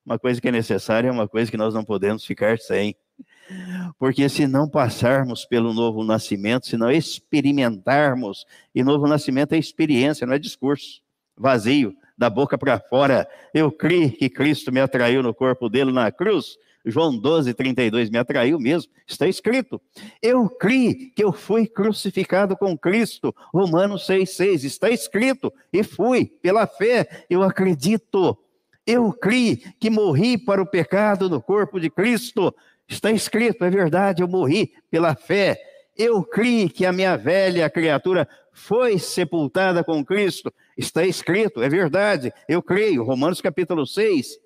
Uma 0.04 0.19
coisa 0.19 0.40
que 0.40 0.49
é 0.49 0.52
necessária 0.52 1.09
é 1.09 1.12
uma 1.12 1.28
coisa 1.28 1.50
que 1.50 1.57
nós 1.57 1.73
não 1.73 1.85
podemos 1.85 2.25
ficar 2.25 2.59
sem. 2.59 2.97
Porque 3.99 4.28
se 4.28 4.47
não 4.47 4.69
passarmos 4.69 5.45
pelo 5.45 5.73
novo 5.73 6.02
nascimento, 6.02 6.66
se 6.66 6.76
não 6.76 6.90
experimentarmos, 6.90 8.45
e 8.75 8.83
novo 8.83 9.07
nascimento 9.07 9.52
é 9.52 9.59
experiência, 9.59 10.26
não 10.26 10.35
é 10.35 10.38
discurso 10.38 11.02
vazio, 11.37 11.95
da 12.16 12.28
boca 12.28 12.59
para 12.59 12.78
fora. 12.78 13.28
Eu 13.52 13.71
criei 13.71 14.11
que 14.11 14.28
Cristo 14.28 14.73
me 14.73 14.81
atraiu 14.81 15.23
no 15.23 15.35
corpo 15.35 15.69
dele 15.69 15.92
na 15.92 16.11
cruz, 16.11 16.57
João 16.84 17.16
12, 17.16 17.54
32, 17.54 18.10
me 18.10 18.18
atraiu 18.18 18.58
mesmo, 18.58 18.90
está 19.06 19.26
escrito. 19.28 19.80
Eu 20.20 20.48
criei 20.48 21.10
que 21.14 21.22
eu 21.22 21.32
fui 21.32 21.66
crucificado 21.66 22.56
com 22.56 22.76
Cristo, 22.76 23.34
Romanos 23.52 24.06
6, 24.06 24.28
6, 24.30 24.64
está 24.64 24.90
escrito, 24.90 25.52
e 25.72 25.82
fui, 25.82 26.26
pela 26.26 26.66
fé, 26.66 27.24
eu 27.30 27.42
acredito. 27.42 28.36
Eu 28.84 29.12
criei 29.12 29.56
que 29.78 29.88
morri 29.88 30.36
para 30.36 30.60
o 30.60 30.66
pecado 30.66 31.30
no 31.30 31.40
corpo 31.40 31.78
de 31.78 31.88
Cristo, 31.88 32.52
está 32.88 33.12
escrito, 33.12 33.64
é 33.64 33.70
verdade, 33.70 34.22
eu 34.22 34.28
morri 34.28 34.72
pela 34.90 35.14
fé. 35.14 35.56
Eu 35.96 36.24
criei 36.24 36.68
que 36.68 36.84
a 36.84 36.92
minha 36.92 37.16
velha 37.16 37.68
criatura 37.70 38.26
foi 38.52 38.98
sepultada 38.98 39.84
com 39.84 40.04
Cristo, 40.04 40.52
está 40.76 41.04
escrito, 41.06 41.62
é 41.62 41.68
verdade, 41.68 42.32
eu 42.48 42.62
creio, 42.62 43.04
Romanos 43.04 43.40
capítulo 43.40 43.86
6. 43.86 44.38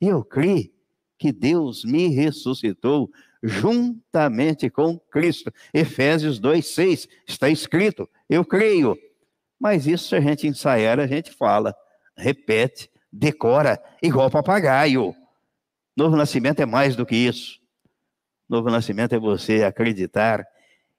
Eu 0.00 0.24
criei 0.24 0.75
que 1.18 1.32
Deus 1.32 1.84
me 1.84 2.08
ressuscitou 2.08 3.10
juntamente 3.42 4.68
com 4.68 4.98
Cristo. 4.98 5.52
Efésios 5.72 6.38
2:6 6.40 7.08
está 7.26 7.48
escrito, 7.48 8.08
eu 8.28 8.44
creio. 8.44 8.96
Mas 9.58 9.86
isso 9.86 10.08
se 10.08 10.16
a 10.16 10.20
gente 10.20 10.46
ensaiar, 10.46 11.00
a 11.00 11.06
gente 11.06 11.30
fala, 11.30 11.74
repete, 12.16 12.90
decora, 13.10 13.82
igual 14.02 14.30
papagaio. 14.30 15.14
Novo 15.96 16.16
nascimento 16.16 16.60
é 16.60 16.66
mais 16.66 16.94
do 16.94 17.06
que 17.06 17.16
isso. 17.16 17.58
Novo 18.48 18.70
nascimento 18.70 19.14
é 19.14 19.18
você 19.18 19.64
acreditar 19.64 20.46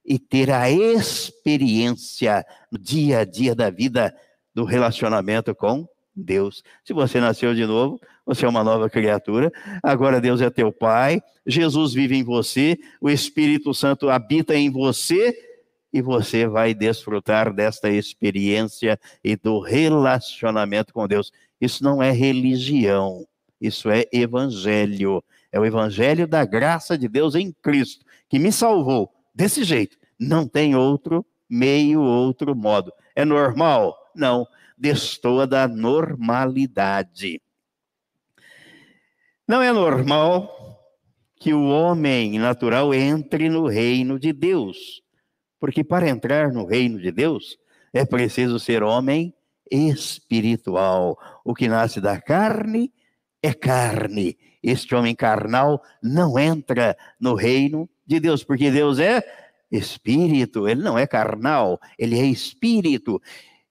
e 0.03 0.17
ter 0.17 0.49
a 0.51 0.71
experiência 0.71 2.45
no 2.71 2.79
dia 2.79 3.19
a 3.19 3.25
dia 3.25 3.53
da 3.53 3.69
vida 3.69 4.15
do 4.55 4.63
relacionamento 4.63 5.53
com 5.53 5.87
Deus. 6.15 6.63
Se 6.83 6.93
você 6.93 7.19
nasceu 7.19 7.53
de 7.53 7.65
novo, 7.65 7.99
você 8.27 8.45
é 8.45 8.49
uma 8.49 8.63
nova 8.63 8.89
criatura. 8.89 9.51
Agora 9.81 10.19
Deus 10.19 10.41
é 10.41 10.49
teu 10.49 10.69
Pai, 10.71 11.21
Jesus 11.45 11.93
vive 11.93 12.17
em 12.17 12.23
você, 12.23 12.77
o 12.99 13.09
Espírito 13.09 13.73
Santo 13.73 14.09
habita 14.09 14.53
em 14.53 14.69
você 14.69 15.33
e 15.93 16.01
você 16.01 16.45
vai 16.45 16.73
desfrutar 16.73 17.53
desta 17.53 17.89
experiência 17.89 18.99
e 19.23 19.37
do 19.37 19.61
relacionamento 19.61 20.93
com 20.93 21.07
Deus. 21.07 21.31
Isso 21.59 21.81
não 21.81 22.03
é 22.03 22.11
religião, 22.11 23.25
isso 23.61 23.89
é 23.89 24.05
evangelho. 24.11 25.23
É 25.49 25.57
o 25.59 25.65
evangelho 25.65 26.27
da 26.27 26.43
graça 26.43 26.97
de 26.97 27.07
Deus 27.07 27.33
em 27.33 27.53
Cristo, 27.61 28.05
que 28.27 28.37
me 28.37 28.51
salvou 28.51 29.09
desse 29.33 29.63
jeito. 29.63 29.97
Não 30.19 30.45
tem 30.45 30.75
outro 30.75 31.25
meio, 31.49 32.01
outro 32.01 32.53
modo. 32.53 32.91
É 33.15 33.23
normal? 33.23 33.97
Não. 34.13 34.45
Destoa 34.77 35.47
da 35.47 35.67
normalidade. 35.67 37.41
Não 39.47 39.61
é 39.61 39.71
normal 39.71 40.53
que 41.39 41.53
o 41.53 41.69
homem 41.69 42.37
natural 42.37 42.93
entre 42.93 43.47
no 43.47 43.67
reino 43.67 44.19
de 44.19 44.33
Deus, 44.33 45.01
porque 45.59 45.83
para 45.83 46.09
entrar 46.09 46.51
no 46.51 46.65
reino 46.65 46.99
de 46.99 47.11
Deus, 47.11 47.57
É 47.93 48.05
preciso 48.05 48.59
ser 48.59 48.83
homem 48.83 49.33
espiritual. 49.71 51.17
O 51.43 51.53
que 51.55 51.67
nasce 51.67 51.99
da 51.99 52.19
carne 52.19 52.91
é 53.41 53.53
carne. 53.53 54.37
Este 54.61 54.93
homem 54.93 55.15
carnal 55.15 55.81
não 56.03 56.37
entra 56.37 56.97
no 57.19 57.33
reino 57.33 57.89
de 58.05 58.19
Deus, 58.19 58.43
porque 58.43 58.69
Deus 58.69 58.99
é 58.99 59.23
espírito, 59.71 60.67
ele 60.67 60.81
não 60.81 60.97
é 60.97 61.07
carnal, 61.07 61.79
ele 61.97 62.19
é 62.19 62.25
espírito. 62.25 63.21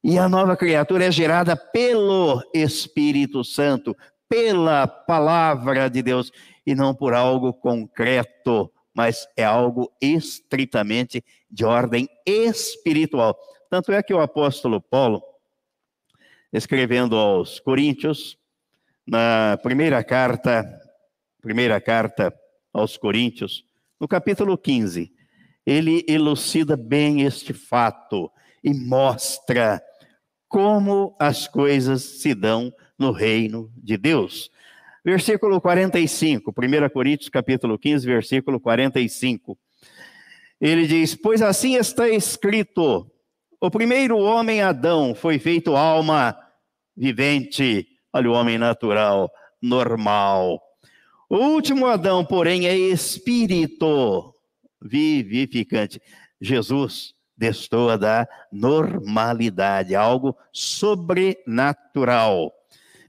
E 0.03 0.19
a 0.19 0.29
nova 0.29 0.57
criatura 0.57 1.05
é 1.05 1.11
gerada 1.11 1.57
pelo 1.57 2.43
Espírito 2.55 3.43
Santo, 3.45 3.97
pela 4.29 4.87
palavra 4.87 5.89
de 5.89 6.03
Deus, 6.03 6.33
e 6.67 6.75
não 6.75 6.95
por 6.95 7.15
algo 7.15 7.53
concreto, 7.53 8.73
mas 8.95 9.29
é 9.37 9.45
algo 9.45 9.93
estritamente 10.01 11.25
de 11.51 11.65
ordem 11.65 12.09
espiritual. 12.27 13.39
Tanto 13.71 13.93
é 13.93 14.03
que 14.03 14.15
o 14.15 14.21
apóstolo 14.21 14.81
Paulo, 14.81 15.23
escrevendo 16.53 17.17
aos 17.17 17.61
Coríntios, 17.61 18.39
na 19.07 19.59
primeira 19.63 20.03
carta, 20.03 20.65
primeira 21.41 21.81
carta 21.81 22.35
aos 22.73 22.97
Coríntios, 22.97 23.65
no 24.01 24.09
capítulo 24.09 24.59
15, 24.59 25.13
ele 25.65 26.05
elucida 26.09 26.77
bem 26.77 27.23
este 27.23 27.53
fato 27.53 28.31
e 28.63 28.75
mostra 28.75 29.83
como 30.49 31.17
as 31.19 31.49
coisas 31.49 32.03
se 32.03 32.35
dão 32.35 32.73
no 32.99 33.13
reino 33.13 33.71
de 33.77 33.97
Deus. 33.97 34.51
Versículo 35.05 35.61
45, 35.61 36.51
1 36.51 36.89
Coríntios 36.91 37.29
capítulo 37.29 37.79
15, 37.79 38.07
versículo 38.07 38.59
45. 38.59 39.57
Ele 40.61 40.87
diz: 40.87 41.15
Pois 41.15 41.43
assim 41.43 41.77
está 41.77 42.09
escrito: 42.09 43.11
o 43.61 43.71
primeiro 43.71 44.19
homem, 44.19 44.61
Adão, 44.61 45.15
foi 45.15 45.39
feito 45.39 45.77
alma 45.77 46.37
vivente. 46.97 47.87
Olha 48.13 48.31
o 48.31 48.35
homem 48.35 48.59
natural, 48.59 49.31
normal. 49.61 50.61
O 51.29 51.37
último 51.37 51.87
Adão, 51.87 52.25
porém, 52.25 52.67
é 52.67 52.77
espírito 52.77 54.35
vivificante. 54.81 56.01
Jesus 56.41 57.16
destoa 57.37 57.99
da 57.99 58.27
normalidade, 58.51 59.95
algo 59.95 60.37
sobrenatural. 60.53 62.53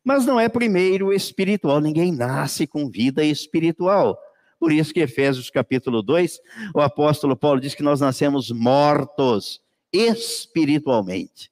Mas 0.04 0.26
não 0.26 0.40
é 0.40 0.50
primeiro 0.50 1.14
espiritual, 1.14 1.80
ninguém 1.80 2.12
nasce 2.12 2.66
com 2.66 2.90
vida 2.90 3.24
espiritual. 3.24 4.18
Por 4.60 4.72
isso 4.72 4.94
que 4.94 5.02
Efésios 5.02 5.50
capítulo 5.50 6.02
2, 6.02 6.40
o 6.74 6.82
apóstolo 6.82 7.36
Paulo 7.36 7.62
diz 7.62 7.76
que 7.76 7.84
nós 7.84 8.00
nascemos 8.00 8.50
mortos 8.50 9.62
espiritualmente. 9.94 11.52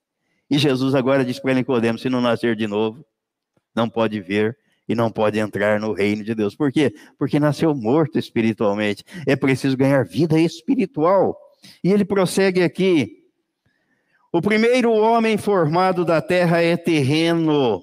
E 0.50 0.58
Jesus 0.58 0.96
agora 0.96 1.26
diz 1.26 1.40
para 1.40 1.54
Nicodemos, 1.54 2.02
se 2.02 2.10
não 2.10 2.22
nascer 2.22 2.56
de 2.56 2.68
novo, 2.68 3.06
não 3.76 3.90
pode 3.90 4.22
ver 4.22 4.58
e 4.88 4.96
não 4.96 5.12
pode 5.12 5.40
entrar 5.40 5.80
no 5.80 5.94
reino 5.94 6.24
de 6.24 6.36
Deus. 6.36 6.56
Por 6.56 6.72
quê? 6.72 6.94
Porque 7.18 7.40
nasceu 7.40 7.76
morto 7.76 8.18
espiritualmente. 8.18 9.04
É 9.28 9.36
preciso 9.36 9.76
ganhar 9.76 10.06
vida 10.06 10.40
espiritual. 10.40 11.38
E 11.84 11.92
ele 11.92 12.06
prossegue 12.06 12.64
aqui. 12.64 13.24
O 14.32 14.42
primeiro 14.42 14.92
homem 14.92 15.38
formado 15.38 16.04
da 16.04 16.22
terra 16.22 16.62
é 16.62 16.76
terreno, 16.76 17.82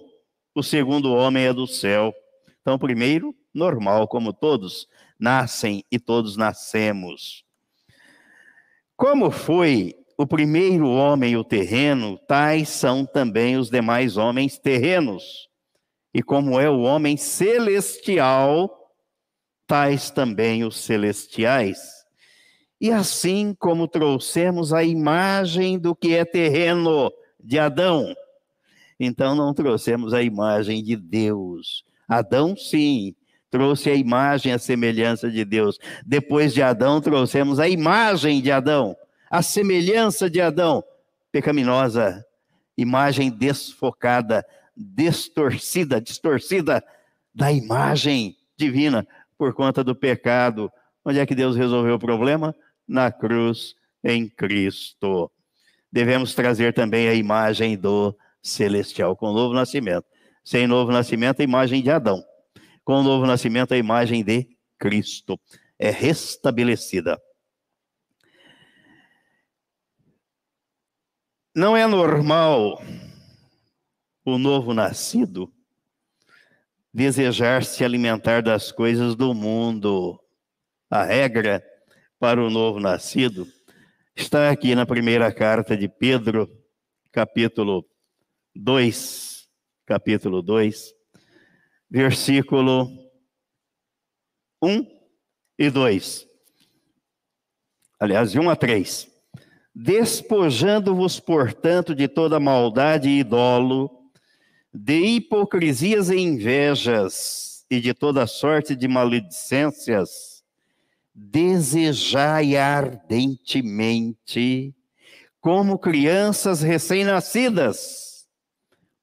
o 0.55 0.63
segundo 0.63 1.13
homem 1.13 1.47
é 1.47 1.53
do 1.53 1.67
céu. 1.67 2.13
Então, 2.61 2.79
primeiro, 2.79 3.35
normal, 3.55 4.07
como 4.07 4.33
todos 4.33 4.87
nascem 5.19 5.85
e 5.91 5.99
todos 5.99 6.37
nascemos. 6.37 7.45
Como 8.97 9.31
foi 9.31 9.95
o 10.19 10.27
primeiro 10.27 10.89
homem 10.89 11.37
o 11.37 11.43
terreno, 11.43 12.19
tais 12.29 12.69
são 12.69 13.07
também 13.07 13.57
os 13.57 13.71
demais 13.71 14.17
homens 14.17 14.59
terrenos. 14.59 15.49
E 16.15 16.23
como 16.23 16.61
é 16.61 16.69
o 16.69 16.83
homem 16.83 17.17
celestial, 17.17 18.71
tais 19.67 20.11
também 20.11 20.65
os 20.65 20.77
celestiais. 20.77 22.02
E 22.83 22.91
assim 22.91 23.55
como 23.61 23.87
trouxemos 23.87 24.73
a 24.73 24.83
imagem 24.83 25.79
do 25.79 25.95
que 25.95 26.17
é 26.17 26.25
terreno 26.25 27.13
de 27.39 27.57
Adão, 27.57 28.13
então 28.99 29.37
não 29.37 29.55
trouxemos 29.55 30.13
a 30.13 30.21
imagem 30.21 30.83
de 30.83 30.97
Deus. 30.97 31.85
Adão, 32.09 32.57
sim, 32.57 33.15
trouxe 33.53 33.89
a 33.89 33.95
imagem, 33.95 34.53
a 34.53 34.59
semelhança 34.59 35.31
de 35.31 35.45
Deus. 35.45 35.79
Depois 36.05 36.53
de 36.53 36.61
Adão, 36.61 37.01
trouxemos 37.01 37.61
a 37.61 37.69
imagem 37.69 38.43
de 38.43 38.51
Adão, 38.51 38.97
a 39.31 39.43
semelhança 39.43 40.29
de 40.29 40.41
Adão, 40.41 40.83
pecaminosa, 41.31 42.27
imagem 42.77 43.31
desfocada, 43.31 44.45
distorcida, 44.77 46.01
distorcida 46.01 46.83
da 47.33 47.53
imagem 47.53 48.37
divina 48.57 49.07
por 49.39 49.55
conta 49.55 49.85
do 49.85 49.95
pecado. 49.95 50.69
Onde 51.05 51.21
é 51.21 51.27
que 51.27 51.35
Deus 51.35 51.55
resolveu 51.55 51.95
o 51.95 51.99
problema? 52.01 52.53
Na 52.93 53.11
cruz, 53.11 53.75
em 54.05 54.29
Cristo. 54.29 55.33
Devemos 55.91 56.35
trazer 56.35 56.75
também 56.75 57.09
a 57.09 57.15
imagem 57.15 57.75
do 57.75 58.15
celestial, 58.43 59.17
com 59.17 59.31
o 59.31 59.33
novo 59.33 59.55
nascimento. 59.55 60.05
Sem 60.45 60.67
novo 60.67 60.93
nascimento, 60.93 61.41
a 61.41 61.45
imagem 61.45 61.83
de 61.83 61.91
Adão. 61.91 62.23
Com 62.85 63.01
o 63.01 63.03
novo 63.03 63.25
nascimento, 63.25 63.73
a 63.73 63.79
imagem 63.79 64.23
de 64.23 64.47
Cristo 64.79 65.41
é 65.79 65.89
restabelecida. 65.89 67.19
Não 71.57 71.75
é 71.75 71.87
normal 71.87 72.83
o 74.23 74.37
novo 74.37 74.75
nascido 74.75 75.51
desejar 76.93 77.65
se 77.65 77.83
alimentar 77.83 78.43
das 78.43 78.71
coisas 78.71 79.15
do 79.15 79.33
mundo. 79.33 80.21
A 80.91 81.05
regra 81.05 81.65
para 82.23 82.41
o 82.41 82.49
novo 82.49 82.79
nascido 82.79 83.49
está 84.15 84.49
aqui 84.49 84.77
na 84.77 84.87
primeira 84.87 85.33
carta 85.33 85.77
de 85.77 85.89
Pedro, 85.89 86.49
capítulo 87.11 87.85
2, 88.55 89.49
capítulo 89.85 90.41
2, 90.41 90.95
versículo 91.91 92.89
1 94.63 94.87
e 95.59 95.69
2. 95.69 96.29
Aliás, 97.99 98.31
de 98.31 98.39
1 98.39 98.51
a 98.51 98.55
3. 98.55 99.11
Despojando-vos, 99.75 101.19
portanto, 101.19 101.93
de 101.93 102.07
toda 102.07 102.39
maldade 102.39 103.09
e 103.09 103.25
dolo, 103.25 103.91
de 104.73 104.95
hipocrisias 104.95 106.09
e 106.09 106.19
invejas, 106.19 107.67
e 107.69 107.81
de 107.81 107.93
toda 107.93 108.29
sorte 108.29 108.77
de 108.77 108.87
maledicências, 108.87 110.32
desejai 111.15 112.57
ardentemente, 112.57 114.75
como 115.41 115.79
crianças 115.79 116.63
recém-nascidas, 116.63 118.27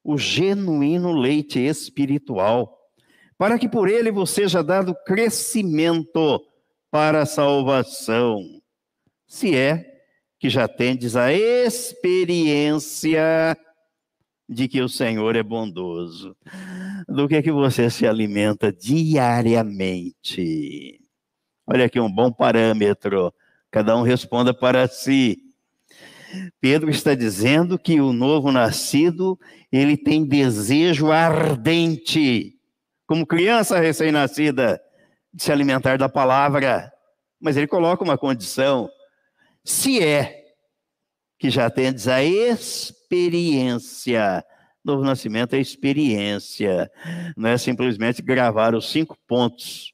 o 0.04 0.18
genuíno 0.18 1.12
leite 1.12 1.60
espiritual, 1.60 2.76
para 3.38 3.60
que 3.60 3.70
por 3.70 3.88
ele 3.90 4.12
vos 4.12 4.32
seja 4.32 4.64
dado 4.64 4.96
crescimento 5.06 6.42
para 6.90 7.22
a 7.22 7.26
salvação, 7.26 8.42
se 9.28 9.56
é 9.56 9.86
que 10.40 10.50
já 10.50 10.68
tendes 10.68 11.16
a 11.16 11.32
experiência 11.34 13.56
de 14.48 14.68
que 14.68 14.82
o 14.82 14.90
Senhor 14.90 15.36
é 15.36 15.44
bondoso. 15.44 16.36
Do 17.08 17.28
que 17.28 17.36
é 17.36 17.42
que 17.42 17.52
você 17.52 17.90
se 17.90 18.08
alimenta 18.08 18.74
diariamente? 18.74 21.00
Olha 21.72 21.86
aqui 21.86 22.00
um 22.00 22.12
bom 22.12 22.32
parâmetro. 22.32 23.32
Cada 23.70 23.96
um 23.96 24.02
responda 24.02 24.52
para 24.52 24.88
si. 24.88 25.38
Pedro 26.60 26.90
está 26.90 27.14
dizendo 27.14 27.78
que 27.78 28.02
o 28.02 28.12
novo 28.12 28.52
nascido, 28.52 29.40
ele 29.72 29.96
tem 29.96 30.26
desejo 30.26 31.12
ardente, 31.12 32.56
como 33.06 33.24
criança 33.24 33.78
recém-nascida, 33.78 34.82
de 35.32 35.44
se 35.44 35.52
alimentar 35.52 36.00
da 36.00 36.10
palavra. 36.10 36.92
Mas 37.40 37.56
ele 37.56 37.68
coloca 37.68 38.04
uma 38.04 38.18
condição: 38.18 38.90
se 39.64 40.02
é 40.02 40.44
que 41.38 41.52
já 41.52 41.70
tendes 41.70 42.08
a 42.08 42.24
experiência. 42.24 42.84
Novo 44.84 45.04
nascimento 45.04 45.54
é 45.54 45.60
experiência, 45.60 46.90
não 47.38 47.50
é 47.50 47.60
simplesmente 47.60 48.24
gravar 48.24 48.74
os 48.74 48.90
cinco 48.90 49.16
pontos 49.28 49.94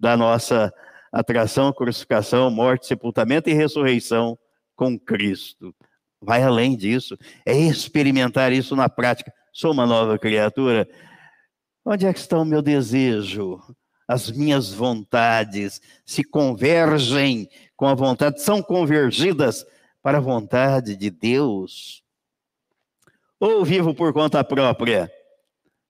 da 0.00 0.16
nossa 0.16 0.72
atração, 1.12 1.72
crucificação, 1.72 2.50
morte, 2.50 2.86
sepultamento 2.86 3.50
e 3.50 3.52
ressurreição 3.52 4.38
com 4.74 4.98
Cristo. 4.98 5.74
Vai 6.20 6.42
além 6.42 6.76
disso, 6.76 7.18
é 7.44 7.54
experimentar 7.54 8.52
isso 8.52 8.74
na 8.74 8.88
prática. 8.88 9.32
Sou 9.52 9.72
uma 9.72 9.84
nova 9.84 10.18
criatura. 10.18 10.88
Onde 11.84 12.06
é 12.06 12.12
que 12.12 12.18
está 12.18 12.38
o 12.38 12.44
meu 12.44 12.62
desejo? 12.62 13.60
As 14.08 14.30
minhas 14.30 14.72
vontades 14.72 15.80
se 16.06 16.24
convergem 16.24 17.48
com 17.76 17.86
a 17.86 17.94
vontade, 17.94 18.40
são 18.40 18.62
convergidas 18.62 19.66
para 20.02 20.18
a 20.18 20.20
vontade 20.20 20.96
de 20.96 21.10
Deus. 21.10 22.02
ou 23.38 23.64
vivo 23.64 23.92
por 23.92 24.12
conta 24.12 24.42
própria? 24.44 25.10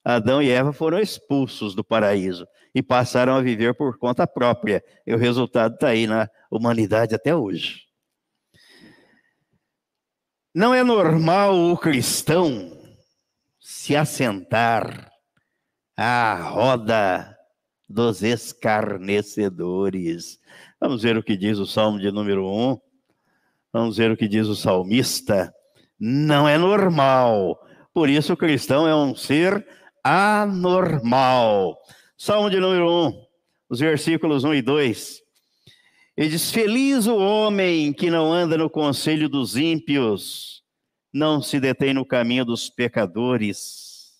Adão 0.04 0.42
e 0.42 0.50
Eva 0.50 0.72
foram 0.72 0.98
expulsos 0.98 1.74
do 1.74 1.84
paraíso 1.84 2.46
e 2.74 2.82
passaram 2.82 3.34
a 3.34 3.42
viver 3.42 3.74
por 3.74 3.98
conta 3.98 4.26
própria. 4.26 4.82
E 5.06 5.14
o 5.14 5.18
resultado 5.18 5.74
está 5.74 5.88
aí 5.88 6.06
na 6.06 6.30
humanidade 6.50 7.14
até 7.14 7.34
hoje. 7.34 7.82
Não 10.54 10.74
é 10.74 10.84
normal 10.84 11.54
o 11.54 11.78
cristão 11.78 12.70
se 13.60 13.94
assentar 13.96 15.10
à 15.96 16.34
roda 16.34 17.34
dos 17.88 18.22
escarnecedores. 18.22 20.38
Vamos 20.80 21.02
ver 21.02 21.16
o 21.16 21.22
que 21.22 21.36
diz 21.36 21.58
o 21.58 21.66
Salmo 21.66 21.98
de 21.98 22.10
número 22.10 22.46
1. 22.46 22.78
Vamos 23.72 23.96
ver 23.96 24.10
o 24.10 24.16
que 24.16 24.28
diz 24.28 24.48
o 24.48 24.54
salmista. 24.54 25.50
Não 25.98 26.46
é 26.48 26.58
normal. 26.58 27.58
Por 27.94 28.10
isso 28.10 28.34
o 28.34 28.36
cristão 28.36 28.86
é 28.86 28.94
um 28.94 29.14
ser 29.14 29.66
anormal. 30.04 31.78
Salmo 32.24 32.48
de 32.48 32.60
número 32.60 32.88
1, 32.88 33.26
os 33.68 33.80
versículos 33.80 34.44
1 34.44 34.54
e 34.54 34.62
2. 34.62 35.20
Ele 36.16 36.28
diz: 36.28 36.52
Feliz 36.52 37.08
o 37.08 37.16
homem 37.16 37.92
que 37.92 38.12
não 38.12 38.32
anda 38.32 38.56
no 38.56 38.70
conselho 38.70 39.28
dos 39.28 39.56
ímpios, 39.56 40.62
não 41.12 41.42
se 41.42 41.58
detém 41.58 41.92
no 41.92 42.06
caminho 42.06 42.44
dos 42.44 42.70
pecadores, 42.70 44.12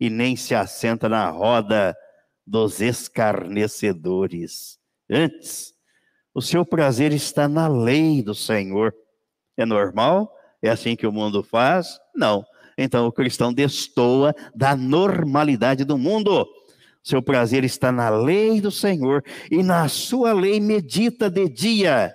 e 0.00 0.10
nem 0.10 0.34
se 0.34 0.52
assenta 0.52 1.08
na 1.08 1.30
roda 1.30 1.96
dos 2.44 2.80
escarnecedores. 2.80 4.80
Antes, 5.08 5.72
o 6.34 6.42
seu 6.42 6.66
prazer 6.66 7.12
está 7.12 7.46
na 7.46 7.68
lei 7.68 8.20
do 8.20 8.34
Senhor. 8.34 8.92
É 9.56 9.64
normal? 9.64 10.28
É 10.60 10.70
assim 10.70 10.96
que 10.96 11.06
o 11.06 11.12
mundo 11.12 11.44
faz? 11.44 12.00
Não. 12.16 12.44
Então 12.76 13.06
o 13.06 13.12
cristão 13.12 13.52
destoa 13.52 14.34
da 14.56 14.74
normalidade 14.74 15.84
do 15.84 15.96
mundo. 15.96 16.48
Seu 17.02 17.22
prazer 17.22 17.64
está 17.64 17.90
na 17.90 18.08
lei 18.08 18.60
do 18.60 18.70
Senhor 18.70 19.24
e 19.50 19.62
na 19.62 19.88
sua 19.88 20.32
lei 20.32 20.60
medita 20.60 21.30
de 21.30 21.48
dia 21.48 22.14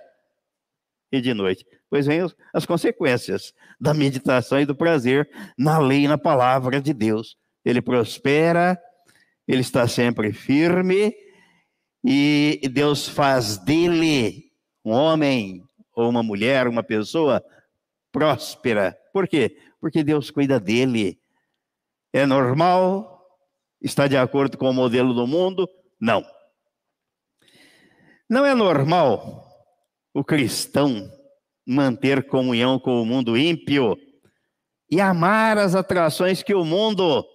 e 1.12 1.20
de 1.20 1.34
noite. 1.34 1.66
Pois 1.90 2.06
vem 2.06 2.22
as 2.54 2.66
consequências 2.66 3.54
da 3.80 3.94
meditação 3.94 4.60
e 4.60 4.66
do 4.66 4.76
prazer 4.76 5.30
na 5.58 5.78
lei 5.78 6.06
e 6.06 6.08
na 6.08 6.18
palavra 6.18 6.82
de 6.82 6.94
Deus. 6.94 7.38
Ele 7.64 7.82
prospera, 7.82 8.80
ele 9.48 9.62
está 9.62 9.88
sempre 9.88 10.32
firme 10.34 11.14
e 12.04 12.62
Deus 12.72 13.08
faz 13.08 13.58
dele 13.58 14.52
um 14.84 14.92
homem 14.92 15.64
ou 15.96 16.10
uma 16.10 16.24
mulher, 16.24 16.68
uma 16.68 16.84
pessoa 16.84 17.44
próspera. 18.12 18.98
Por 19.12 19.28
quê? 19.28 19.58
porque 19.80 20.04
Deus 20.04 20.30
cuida 20.30 20.60
dele. 20.60 21.20
É 22.12 22.26
normal? 22.26 23.17
Está 23.82 24.08
de 24.08 24.18
acordo 24.18 24.58
com 24.58 24.70
o 24.70 24.74
modelo 24.74 25.14
do 25.14 25.28
mundo? 25.28 25.70
Não. 26.00 26.24
Não 28.30 28.46
é 28.46 28.54
normal 28.54 29.46
o 30.14 30.24
cristão 30.24 31.12
manter 31.66 32.28
comunhão 32.28 32.80
com 32.80 33.02
o 33.02 33.06
mundo 33.06 33.38
ímpio 33.38 33.98
e 34.90 35.02
amar 35.02 35.58
as 35.58 35.76
atrações 35.76 36.42
que 36.42 36.54
o 36.56 36.64
mundo 36.64 37.26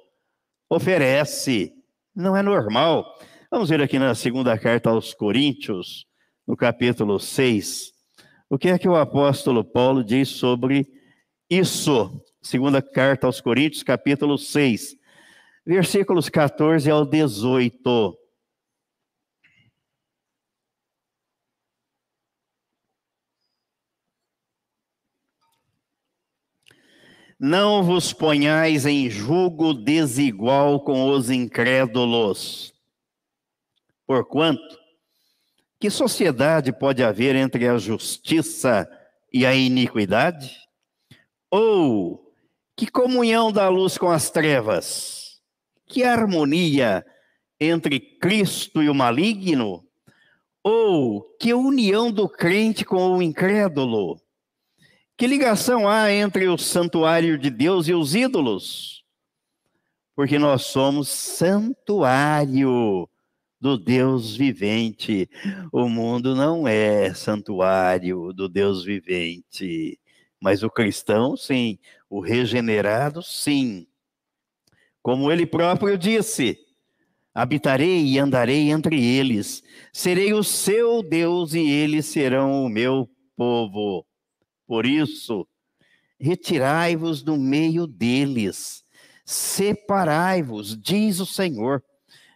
oferece. 0.69 1.73
Não 2.15 2.37
é 2.37 2.43
normal. 2.43 3.05
Vamos 3.51 3.69
ver 3.69 3.83
aqui 3.83 3.99
na 3.99 4.15
segunda 4.15 4.59
carta 4.59 4.91
aos 4.91 5.13
Coríntios, 5.13 6.07
no 6.47 6.57
capítulo 6.57 7.21
6, 7.21 7.93
o 8.49 8.59
que 8.59 8.69
é 8.69 8.79
que 8.79 8.89
o 8.89 8.97
apóstolo 8.97 9.63
Paulo 9.63 10.03
diz 10.03 10.29
sobre 10.29 10.87
isso. 11.49 12.23
Segunda 12.43 12.83
carta 12.83 13.27
aos 13.27 13.41
Coríntios, 13.41 13.83
capítulo 13.83 14.37
6, 14.37 14.97
versículos 15.65 16.29
14 16.29 16.91
ao 16.91 17.07
18. 17.07 18.19
Não 27.39 27.83
vos 27.83 28.13
ponhais 28.13 28.87
em 28.87 29.11
julgo 29.11 29.75
desigual 29.75 30.79
com 30.85 31.11
os 31.11 31.29
incrédulos. 31.29 32.73
Porquanto, 34.07 34.79
que 35.81 35.91
sociedade 35.91 36.73
pode 36.73 37.03
haver 37.03 37.35
entre 37.35 37.67
a 37.67 37.79
justiça 37.79 38.89
e 39.33 39.45
a 39.45 39.57
iniquidade? 39.57 40.57
Ou 41.51 42.33
que 42.77 42.87
comunhão 42.87 43.51
da 43.51 43.69
luz 43.69 43.99
com 43.99 44.09
as 44.09 44.31
trevas? 44.31 45.22
Que 45.93 46.05
harmonia 46.05 47.05
entre 47.61 48.01
Cristo 48.01 48.83
e 48.83 48.89
o 48.89 48.95
maligno? 48.95 49.87
Ou 50.65 51.21
que 51.39 51.53
união 51.53 52.11
do 52.11 52.27
crente 52.27 52.83
com 52.83 53.19
o 53.19 53.21
incrédulo? 53.21 54.19
Que 55.19 55.27
ligação 55.27 55.87
há 55.87 56.11
entre 56.11 56.49
o 56.49 56.57
santuário 56.57 57.37
de 57.37 57.51
Deus 57.51 57.89
e 57.89 57.93
os 57.93 58.15
ídolos? 58.15 59.05
Porque 60.17 60.39
nós 60.39 60.63
somos 60.63 61.11
santuário 61.11 63.07
do 63.61 63.77
Deus 63.77 64.35
vivente. 64.35 65.29
O 65.71 65.91
mundo 65.91 66.35
não 66.35 66.67
é 66.67 67.13
santuário 67.13 68.33
do 68.33 68.49
Deus 68.49 68.83
vivente. 68.83 70.01
Mas 70.41 70.63
o 70.63 70.71
cristão, 70.71 71.37
sim. 71.37 71.79
O 72.09 72.19
regenerado, 72.19 73.23
sim. 73.23 73.87
Como 75.03 75.31
ele 75.31 75.45
próprio 75.45 75.99
disse: 75.99 76.59
habitarei 77.35 78.05
e 78.05 78.19
andarei 78.19 78.71
entre 78.71 79.03
eles, 79.03 79.63
serei 79.93 80.33
o 80.33 80.45
seu 80.45 81.03
Deus 81.03 81.55
e 81.55 81.71
eles 81.71 82.07
serão 82.07 82.65
o 82.65 82.69
meu 82.69 83.09
povo. 83.37 84.07
Por 84.67 84.87
isso, 84.87 85.47
retirai-vos 86.21 87.23
do 87.23 87.37
meio 87.37 87.87
deles, 87.87 88.85
separai-vos, 89.25 90.81
diz 90.81 91.21
o 91.21 91.27
Senhor. 91.27 91.83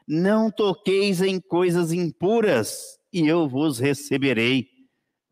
Não 0.09 0.51
toqueis 0.51 1.21
em 1.21 1.41
coisas 1.41 1.93
impuras, 1.93 2.99
e 3.13 3.27
eu 3.27 3.49
vos 3.49 3.81
receberei. 3.81 4.69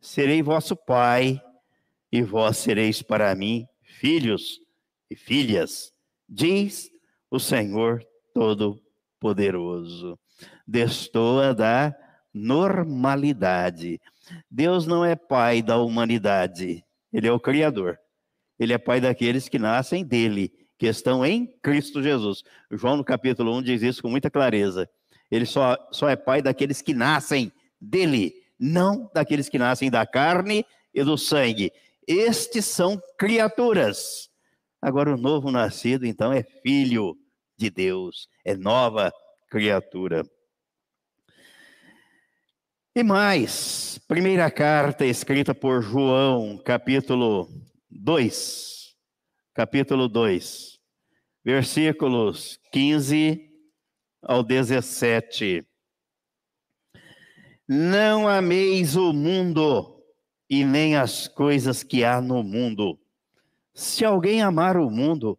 Serei 0.00 0.42
vosso 0.42 0.74
pai, 0.74 1.40
e 2.10 2.22
vós 2.22 2.58
sereis 2.58 3.00
para 3.02 3.34
mim 3.34 3.66
filhos 3.82 4.60
e 5.08 5.16
filhas, 5.16 5.92
diz 6.28 6.90
o 7.34 7.40
Senhor 7.40 8.06
Todo-Poderoso. 8.32 10.16
Destoa 10.66 11.52
da 11.52 11.92
normalidade. 12.32 14.00
Deus 14.48 14.86
não 14.86 15.04
é 15.04 15.16
pai 15.16 15.60
da 15.60 15.78
humanidade, 15.78 16.84
ele 17.12 17.26
é 17.26 17.32
o 17.32 17.40
Criador. 17.40 17.98
Ele 18.56 18.72
é 18.72 18.78
pai 18.78 19.00
daqueles 19.00 19.48
que 19.48 19.58
nascem 19.58 20.04
dele, 20.04 20.52
que 20.78 20.86
estão 20.86 21.26
em 21.26 21.46
Cristo 21.60 22.00
Jesus. 22.00 22.44
João, 22.70 22.96
no 22.96 23.04
capítulo 23.04 23.52
1, 23.56 23.62
diz 23.62 23.82
isso 23.82 24.00
com 24.00 24.08
muita 24.08 24.30
clareza. 24.30 24.88
Ele 25.28 25.44
só, 25.44 25.76
só 25.90 26.08
é 26.08 26.14
pai 26.14 26.40
daqueles 26.40 26.80
que 26.80 26.94
nascem 26.94 27.50
dele, 27.80 28.32
não 28.56 29.10
daqueles 29.12 29.48
que 29.48 29.58
nascem 29.58 29.90
da 29.90 30.06
carne 30.06 30.64
e 30.94 31.02
do 31.02 31.18
sangue. 31.18 31.72
Estes 32.06 32.66
são 32.66 33.02
criaturas. 33.18 34.30
Agora, 34.80 35.12
o 35.12 35.16
novo 35.16 35.50
nascido, 35.50 36.06
então, 36.06 36.32
é 36.32 36.44
filho 36.62 37.18
de 37.56 37.70
Deus, 37.70 38.28
é 38.44 38.56
nova 38.56 39.12
criatura. 39.48 40.22
E 42.96 43.02
mais, 43.02 43.98
primeira 44.06 44.50
carta 44.50 45.04
escrita 45.04 45.54
por 45.54 45.82
João, 45.82 46.56
capítulo 46.58 47.48
2, 47.90 48.94
capítulo 49.52 50.08
2, 50.08 50.78
versículos 51.44 52.58
15 52.70 53.50
ao 54.22 54.42
17. 54.42 55.66
Não 57.66 58.28
ameis 58.28 58.94
o 58.94 59.12
mundo, 59.12 59.94
e 60.48 60.64
nem 60.64 60.96
as 60.96 61.26
coisas 61.26 61.82
que 61.82 62.04
há 62.04 62.20
no 62.20 62.42
mundo. 62.42 62.98
Se 63.74 64.04
alguém 64.04 64.42
amar 64.42 64.76
o 64.76 64.90
mundo, 64.90 65.38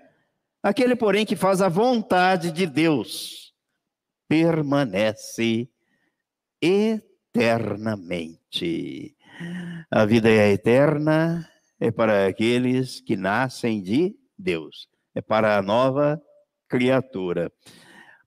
Aquele, 0.63 0.95
porém, 0.95 1.25
que 1.25 1.35
faz 1.35 1.59
a 1.61 1.69
vontade 1.69 2.51
de 2.51 2.67
Deus 2.67 3.51
permanece 4.27 5.67
eternamente. 6.61 9.15
A 9.89 10.05
vida 10.05 10.29
é 10.29 10.51
eterna, 10.51 11.49
é 11.79 11.89
para 11.91 12.27
aqueles 12.27 13.01
que 13.01 13.17
nascem 13.17 13.81
de 13.81 14.15
Deus, 14.37 14.87
é 15.15 15.21
para 15.21 15.57
a 15.57 15.61
nova 15.61 16.21
criatura. 16.69 17.51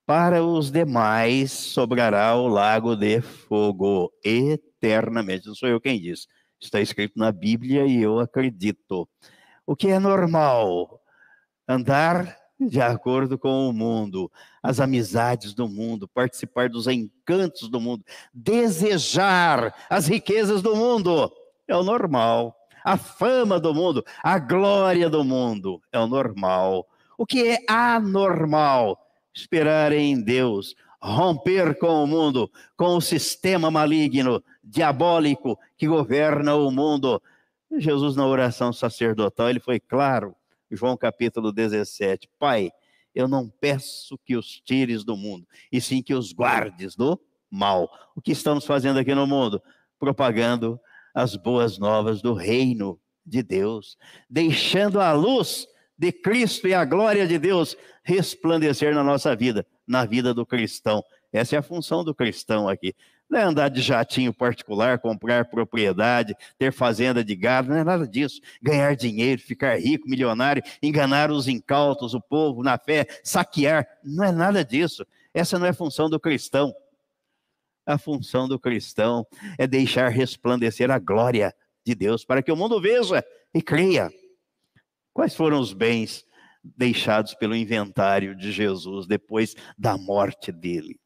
Para 0.05 0.45
os 0.45 0.71
demais 0.71 1.53
sobrará 1.53 2.37
o 2.37 2.49
lago 2.49 2.95
de 2.95 3.23
fogo 3.23 4.13
eternamente. 4.23 5.47
Não 5.47 5.55
sou 5.55 5.69
eu 5.69 5.81
quem 5.81 5.99
diz. 5.99 6.27
Está 6.61 6.81
escrito 6.81 7.15
na 7.17 7.33
Bíblia 7.33 7.87
e 7.87 8.03
eu 8.03 8.19
acredito. 8.19 9.09
O 9.67 9.75
que 9.75 9.89
é 9.89 9.99
normal? 9.99 11.01
Andar 11.69 12.37
de 12.59 12.81
acordo 12.81 13.37
com 13.37 13.69
o 13.69 13.73
mundo, 13.73 14.31
as 14.63 14.81
amizades 14.81 15.53
do 15.53 15.69
mundo, 15.69 16.07
participar 16.07 16.69
dos 16.69 16.87
encantos 16.87 17.69
do 17.69 17.81
mundo, 17.81 18.05
desejar 18.33 19.75
as 19.91 20.07
riquezas 20.07 20.63
do 20.63 20.77
mundo. 20.77 21.33
É 21.67 21.77
o 21.77 21.83
normal. 21.83 22.57
A 22.85 22.97
fama 22.97 23.59
do 23.59 23.75
mundo, 23.75 24.05
a 24.23 24.39
glória 24.39 25.09
do 25.09 25.25
mundo 25.25 25.81
é 25.91 25.99
o 25.99 26.07
normal. 26.07 26.87
O 27.17 27.27
que 27.27 27.49
é 27.49 27.59
anormal? 27.69 29.05
esperar 29.35 29.93
em 29.93 30.21
Deus, 30.21 30.77
romper 31.03 31.77
com 31.79 32.05
o 32.05 32.07
mundo, 32.07 32.51
com 32.77 32.97
o 32.97 33.01
sistema 33.01 33.71
maligno, 33.71 34.43
diabólico 34.63 35.59
que 35.77 35.89
governa 35.89 36.55
o 36.55 36.71
mundo. 36.71 37.21
Jesus, 37.77 38.15
na 38.15 38.25
oração 38.25 38.73
sacerdotal, 38.73 39.51
ele 39.51 39.59
foi 39.59 39.81
claro, 39.81 40.35
João 40.71 40.97
capítulo 40.97 41.53
17: 41.53 42.29
Pai, 42.39 42.71
eu 43.15 43.29
não 43.29 43.49
peço 43.49 44.19
que 44.25 44.37
os 44.37 44.61
tires 44.61 45.05
do 45.05 45.17
mundo, 45.17 45.47
e 45.71 45.81
sim 45.81 46.03
que 46.03 46.15
os 46.15 46.33
guardes 46.33 46.97
do 46.97 47.21
mal. 47.51 47.91
O 48.17 48.21
que 48.21 48.33
estamos 48.33 48.65
fazendo 48.65 48.99
aqui 48.99 49.15
no 49.15 49.27
mundo? 49.27 49.63
Propagando 49.99 50.81
as 51.15 51.37
boas 51.37 51.79
novas 51.79 52.21
do 52.21 52.35
reino 52.35 52.99
de 53.25 53.43
Deus, 53.43 53.97
deixando 54.29 55.01
a 55.01 55.13
luz 55.13 55.67
de 55.97 56.11
Cristo 56.11 56.67
e 56.67 56.75
a 56.75 56.85
glória 56.85 57.27
de 57.27 57.39
Deus 57.39 57.77
resplandecer 58.03 58.95
na 58.95 59.05
nossa 59.05 59.35
vida, 59.37 59.65
na 59.87 60.05
vida 60.05 60.35
do 60.35 60.45
cristão. 60.45 61.03
Essa 61.33 61.57
é 61.57 61.59
a 61.59 61.63
função 61.63 62.05
do 62.05 62.15
cristão 62.15 62.69
aqui. 62.69 62.95
Não 63.29 63.39
é 63.39 63.43
andar 63.43 63.69
de 63.69 63.81
jatinho 63.81 64.33
particular, 64.33 64.99
comprar 64.99 65.47
propriedade, 65.47 66.37
ter 66.59 66.73
fazenda 66.73 67.25
de 67.25 67.35
gado, 67.35 67.71
não 67.71 67.77
é 67.77 67.85
nada 67.85 68.07
disso. 68.07 68.41
Ganhar 68.63 68.95
dinheiro, 68.95 69.41
ficar 69.41 69.79
rico, 69.81 70.09
milionário, 70.09 70.63
enganar 70.83 71.31
os 71.31 71.49
incautos, 71.49 72.15
o 72.15 72.21
povo 72.21 72.63
na 72.63 72.79
fé, 72.79 73.07
saquear, 73.25 73.87
não 74.05 74.25
é 74.25 74.33
nada 74.33 74.65
disso. 74.65 75.07
Essa 75.33 75.59
não 75.59 75.67
é 75.67 75.71
a 75.71 75.75
função 75.75 76.09
do 76.09 76.21
cristão. 76.21 76.75
A 77.87 77.99
função 77.99 78.49
do 78.49 78.59
cristão 78.59 79.27
é 79.59 79.67
deixar 79.67 80.09
resplandecer 80.09 80.91
a 80.91 80.99
glória 80.99 81.55
de 81.85 81.95
Deus 81.95 82.25
para 82.25 82.43
que 82.43 82.53
o 82.53 82.57
mundo 82.57 82.81
veja 82.81 83.25
e 83.53 83.61
creia. 83.61 84.11
Quais 85.13 85.35
foram 85.35 85.61
os 85.61 85.73
bens 85.73 86.25
deixados 86.63 87.35
pelo 87.35 87.55
inventário 87.55 88.35
de 88.35 88.51
Jesus 88.51 89.07
depois 89.07 89.55
da 89.77 89.99
morte 89.99 90.51
dele? 90.51 90.99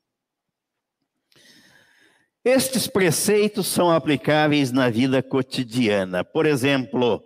Estes 2.44 2.87
preceitos 2.87 3.66
são 3.66 3.90
aplicáveis 3.90 4.72
na 4.72 4.88
vida 4.88 5.22
cotidiana. 5.22 6.24
Por 6.24 6.46
exemplo, 6.46 7.22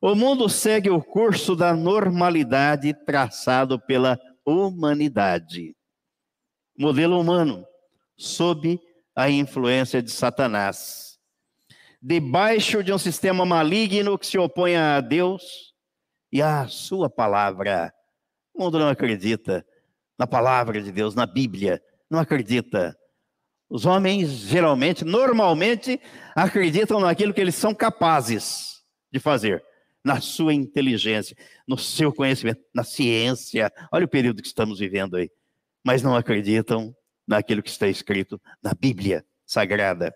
o 0.00 0.14
mundo 0.14 0.48
segue 0.48 0.88
o 0.90 1.02
curso 1.02 1.54
da 1.54 1.74
normalidade 1.74 2.94
traçado 3.04 3.78
pela 3.78 4.18
humanidade. 4.44 5.76
Modelo 6.78 7.20
humano, 7.20 7.66
sob 8.16 8.80
a 9.14 9.28
influência 9.28 10.00
de 10.00 10.10
Satanás 10.10 11.08
debaixo 12.00 12.82
de 12.82 12.92
um 12.92 12.98
sistema 12.98 13.44
maligno 13.44 14.18
que 14.18 14.26
se 14.26 14.38
opõe 14.38 14.76
a 14.76 15.00
Deus 15.00 15.74
e 16.32 16.40
à 16.40 16.66
sua 16.68 17.10
palavra. 17.10 17.92
O 18.54 18.62
mundo 18.62 18.78
não 18.78 18.88
acredita 18.88 19.66
na 20.18 20.26
palavra 20.26 20.80
de 20.80 20.90
Deus, 20.90 21.14
na 21.14 21.26
Bíblia, 21.26 21.82
não 22.10 22.18
acredita. 22.18 22.97
Os 23.70 23.84
homens, 23.84 24.30
geralmente, 24.30 25.04
normalmente, 25.04 26.00
acreditam 26.34 27.00
naquilo 27.00 27.34
que 27.34 27.40
eles 27.40 27.54
são 27.54 27.74
capazes 27.74 28.82
de 29.12 29.20
fazer, 29.20 29.62
na 30.02 30.20
sua 30.20 30.54
inteligência, 30.54 31.36
no 31.66 31.76
seu 31.76 32.12
conhecimento, 32.12 32.60
na 32.74 32.82
ciência. 32.82 33.70
Olha 33.92 34.06
o 34.06 34.08
período 34.08 34.40
que 34.40 34.48
estamos 34.48 34.78
vivendo 34.78 35.16
aí. 35.16 35.30
Mas 35.84 36.02
não 36.02 36.16
acreditam 36.16 36.94
naquilo 37.26 37.62
que 37.62 37.68
está 37.68 37.86
escrito 37.86 38.40
na 38.62 38.72
Bíblia 38.72 39.24
Sagrada. 39.44 40.14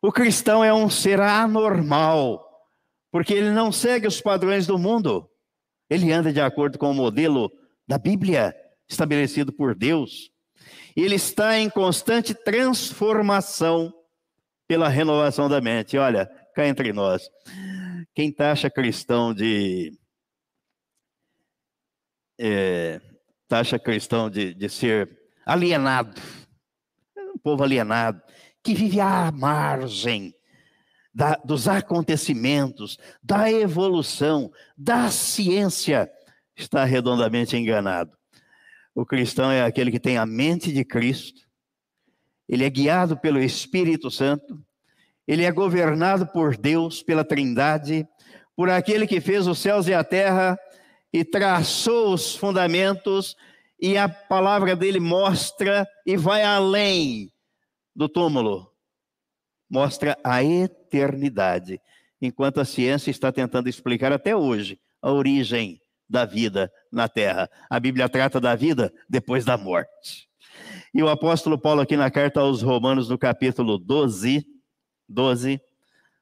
O 0.00 0.10
cristão 0.10 0.64
é 0.64 0.72
um 0.72 0.88
ser 0.88 1.20
anormal, 1.20 2.46
porque 3.10 3.34
ele 3.34 3.50
não 3.50 3.70
segue 3.70 4.06
os 4.06 4.20
padrões 4.20 4.66
do 4.66 4.78
mundo. 4.78 5.28
Ele 5.88 6.12
anda 6.12 6.32
de 6.32 6.40
acordo 6.40 6.78
com 6.78 6.90
o 6.90 6.94
modelo 6.94 7.50
da 7.86 7.98
Bíblia, 7.98 8.54
estabelecido 8.88 9.52
por 9.52 9.74
Deus. 9.74 10.30
Ele 10.96 11.16
está 11.16 11.58
em 11.58 11.68
constante 11.68 12.34
transformação 12.34 13.92
pela 14.66 14.88
renovação 14.88 15.48
da 15.48 15.60
mente. 15.60 15.98
Olha, 15.98 16.26
cá 16.54 16.66
entre 16.66 16.92
nós, 16.92 17.28
quem 18.14 18.32
taxa 18.32 18.70
cristão 18.70 19.34
de. 19.34 19.92
É, 22.38 23.00
taxa 23.48 23.78
cristão 23.78 24.28
de, 24.28 24.54
de 24.54 24.68
ser 24.68 25.08
alienado, 25.46 26.20
um 27.16 27.38
povo 27.38 27.62
alienado, 27.62 28.20
que 28.62 28.74
vive 28.74 29.00
à 29.00 29.30
margem 29.30 30.34
da, 31.14 31.36
dos 31.44 31.68
acontecimentos, 31.68 32.98
da 33.22 33.50
evolução, 33.50 34.50
da 34.76 35.10
ciência, 35.10 36.10
está 36.56 36.84
redondamente 36.84 37.56
enganado. 37.56 38.16
O 38.94 39.04
cristão 39.04 39.50
é 39.50 39.62
aquele 39.62 39.90
que 39.90 39.98
tem 39.98 40.16
a 40.16 40.26
mente 40.26 40.72
de 40.72 40.84
Cristo, 40.84 41.42
ele 42.48 42.64
é 42.64 42.70
guiado 42.70 43.16
pelo 43.16 43.38
Espírito 43.38 44.10
Santo, 44.10 44.62
ele 45.26 45.44
é 45.44 45.50
governado 45.50 46.26
por 46.26 46.56
Deus, 46.56 47.02
pela 47.02 47.24
Trindade, 47.24 48.06
por 48.54 48.70
aquele 48.70 49.06
que 49.06 49.20
fez 49.20 49.46
os 49.46 49.58
céus 49.58 49.88
e 49.88 49.94
a 49.94 50.04
terra 50.04 50.58
e 51.12 51.24
traçou 51.24 52.12
os 52.12 52.36
fundamentos, 52.36 53.36
e 53.80 53.96
a 53.96 54.08
palavra 54.08 54.76
dele 54.76 55.00
mostra 55.00 55.86
e 56.06 56.16
vai 56.16 56.42
além 56.42 57.32
do 57.94 58.08
túmulo 58.08 58.74
mostra 59.74 60.16
a 60.22 60.42
eternidade, 60.44 61.80
enquanto 62.22 62.60
a 62.60 62.64
ciência 62.64 63.10
está 63.10 63.32
tentando 63.32 63.68
explicar 63.68 64.12
até 64.12 64.34
hoje 64.36 64.78
a 65.02 65.10
origem 65.10 65.80
da 66.08 66.24
vida 66.24 66.72
na 66.90 67.08
Terra. 67.08 67.50
A 67.68 67.80
Bíblia 67.80 68.08
trata 68.08 68.40
da 68.40 68.54
vida 68.54 68.92
depois 69.08 69.44
da 69.44 69.56
morte. 69.56 70.28
E 70.92 71.02
o 71.02 71.08
apóstolo 71.08 71.58
Paulo, 71.58 71.80
aqui 71.80 71.96
na 71.96 72.10
carta 72.10 72.40
aos 72.40 72.62
Romanos, 72.62 73.08
no 73.08 73.18
capítulo 73.18 73.78
12, 73.78 74.46
12, 75.08 75.60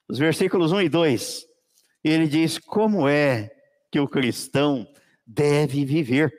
os 0.08 0.18
versículos 0.18 0.72
1 0.72 0.82
e 0.82 0.88
2, 0.88 1.46
ele 2.04 2.26
diz 2.26 2.58
como 2.58 3.08
é 3.08 3.50
que 3.90 4.00
o 4.00 4.08
cristão 4.08 4.86
deve 5.26 5.84
viver. 5.84 6.32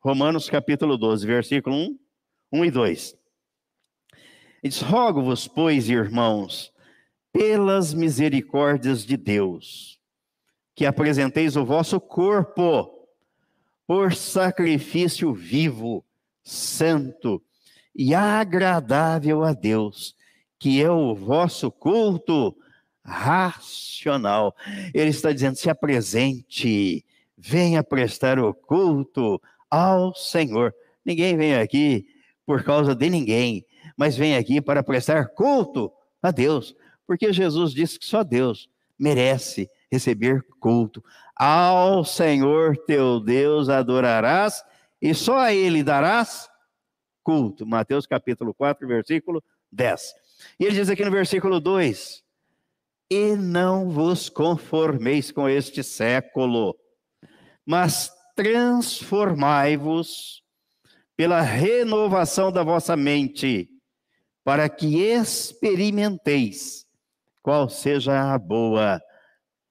Romanos 0.00 0.48
capítulo 0.48 0.96
12, 0.96 1.26
versículo 1.26 1.76
1, 1.76 1.98
1 2.52 2.64
e 2.64 2.70
2. 2.70 3.18
Ele 4.62 4.70
diz: 4.70 4.80
Rogo-vos, 4.80 5.48
pois, 5.48 5.88
irmãos, 5.88 6.72
pelas 7.32 7.92
misericórdias 7.94 9.04
de 9.04 9.16
Deus, 9.16 9.95
que 10.76 10.86
apresenteis 10.86 11.56
o 11.56 11.64
vosso 11.64 11.98
corpo 11.98 13.08
por 13.84 14.14
sacrifício 14.14 15.34
vivo, 15.34 16.04
santo 16.44 17.42
e 17.92 18.14
agradável 18.14 19.42
a 19.42 19.52
Deus, 19.52 20.14
que 20.58 20.80
é 20.80 20.88
o 20.88 21.12
vosso 21.12 21.68
culto 21.72 22.56
racional. 23.02 24.54
Ele 24.94 25.10
está 25.10 25.32
dizendo: 25.32 25.56
se 25.56 25.68
apresente, 25.68 27.04
venha 27.36 27.82
prestar 27.82 28.38
o 28.38 28.54
culto 28.54 29.42
ao 29.68 30.14
Senhor. 30.14 30.72
Ninguém 31.04 31.36
vem 31.36 31.56
aqui 31.56 32.06
por 32.44 32.62
causa 32.62 32.94
de 32.94 33.10
ninguém 33.10 33.66
mas 33.96 34.16
vem 34.16 34.36
aqui 34.36 34.60
para 34.60 34.82
prestar 34.82 35.28
culto 35.28 35.90
a 36.22 36.30
Deus, 36.30 36.76
porque 37.06 37.32
Jesus 37.32 37.72
disse 37.72 37.98
que 37.98 38.06
só 38.06 38.22
Deus 38.22 38.68
merece 38.98 39.70
receber 39.90 40.44
culto. 40.60 41.02
Ao 41.34 42.04
Senhor 42.04 42.76
teu 42.86 43.20
Deus 43.20 43.68
adorarás 43.68 44.62
e 45.00 45.14
só 45.14 45.38
a 45.38 45.54
Ele 45.54 45.82
darás 45.82 46.48
culto. 47.22 47.66
Mateus 47.66 48.06
capítulo 48.06 48.54
4, 48.54 48.86
versículo 48.86 49.42
10. 49.72 50.14
E 50.60 50.64
ele 50.64 50.76
diz 50.76 50.88
aqui 50.88 51.04
no 51.04 51.10
versículo 51.10 51.58
2: 51.58 52.22
E 53.10 53.36
não 53.36 53.90
vos 53.90 54.28
conformeis 54.28 55.32
com 55.32 55.48
este 55.48 55.82
século, 55.82 56.76
mas 57.64 58.12
transformai-vos 58.36 60.44
pela 61.16 61.40
renovação 61.40 62.52
da 62.52 62.62
vossa 62.62 62.96
mente, 62.96 63.68
para 64.44 64.68
que 64.68 65.00
experimenteis 65.00 66.86
qual 67.42 67.68
seja 67.68 68.34
a 68.34 68.38
boa, 68.38 69.00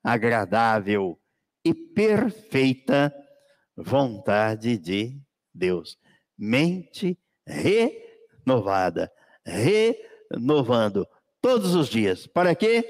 agradável 0.06 1.20
e 1.66 1.74
perfeita 1.74 3.12
vontade 3.76 4.78
de 4.78 5.20
Deus. 5.52 5.98
Mente 6.38 7.18
renovada, 7.48 9.12
renovando 9.44 11.08
todos 11.42 11.74
os 11.74 11.90
dias. 11.90 12.28
Para 12.28 12.54
quê? 12.54 12.88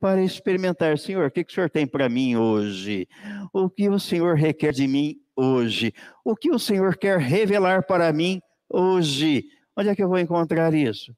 Para 0.00 0.24
experimentar, 0.24 0.98
Senhor, 0.98 1.28
o 1.28 1.30
que, 1.30 1.44
que 1.44 1.52
o 1.52 1.54
Senhor 1.54 1.70
tem 1.70 1.86
para 1.86 2.08
mim 2.08 2.34
hoje? 2.34 3.06
O 3.52 3.70
que 3.70 3.88
o 3.88 4.00
Senhor 4.00 4.34
requer 4.34 4.72
de 4.72 4.88
mim 4.88 5.20
hoje? 5.36 5.94
O 6.24 6.34
que 6.34 6.50
o 6.50 6.58
Senhor 6.58 6.96
quer 6.96 7.18
revelar 7.18 7.86
para 7.86 8.12
mim 8.12 8.42
hoje? 8.68 9.44
Onde 9.76 9.90
é 9.90 9.94
que 9.94 10.02
eu 10.02 10.08
vou 10.08 10.18
encontrar 10.18 10.74
isso? 10.74 11.14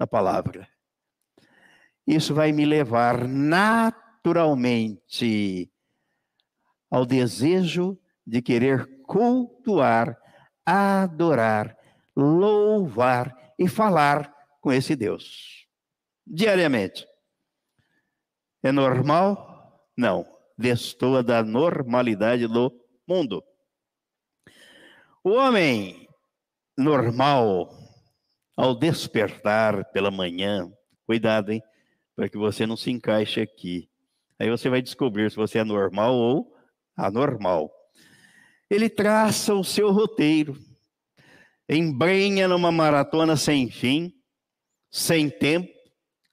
Na 0.00 0.06
palavra. 0.06 0.66
Isso 2.04 2.34
vai 2.34 2.50
me 2.50 2.64
levar 2.64 3.28
naturalmente 3.28 4.01
ao 6.90 7.06
desejo 7.06 7.98
de 8.26 8.40
querer 8.40 8.86
cultuar, 9.04 10.16
adorar, 10.64 11.76
louvar 12.14 13.54
e 13.58 13.68
falar 13.68 14.32
com 14.60 14.72
esse 14.72 14.94
Deus 14.94 15.66
diariamente. 16.26 17.06
É 18.62 18.70
normal? 18.70 19.80
Não. 19.96 20.24
Destoa 20.56 21.22
da 21.22 21.42
normalidade 21.42 22.46
do 22.46 22.72
mundo. 23.06 23.42
O 25.24 25.30
homem 25.30 26.08
normal, 26.76 27.70
ao 28.56 28.74
despertar 28.74 29.84
pela 29.92 30.10
manhã, 30.10 30.70
cuidado, 31.06 31.52
hein? 31.52 31.62
Para 32.14 32.28
que 32.28 32.36
você 32.36 32.66
não 32.66 32.76
se 32.76 32.90
encaixe 32.90 33.40
aqui. 33.40 33.90
Aí 34.42 34.50
você 34.50 34.68
vai 34.68 34.82
descobrir 34.82 35.30
se 35.30 35.36
você 35.36 35.60
é 35.60 35.64
normal 35.64 36.16
ou 36.16 36.52
anormal. 36.96 37.72
Ele 38.68 38.90
traça 38.90 39.54
o 39.54 39.62
seu 39.62 39.92
roteiro, 39.92 40.58
embrenha 41.68 42.48
numa 42.48 42.72
maratona 42.72 43.36
sem 43.36 43.70
fim, 43.70 44.12
sem 44.90 45.30
tempo, 45.30 45.72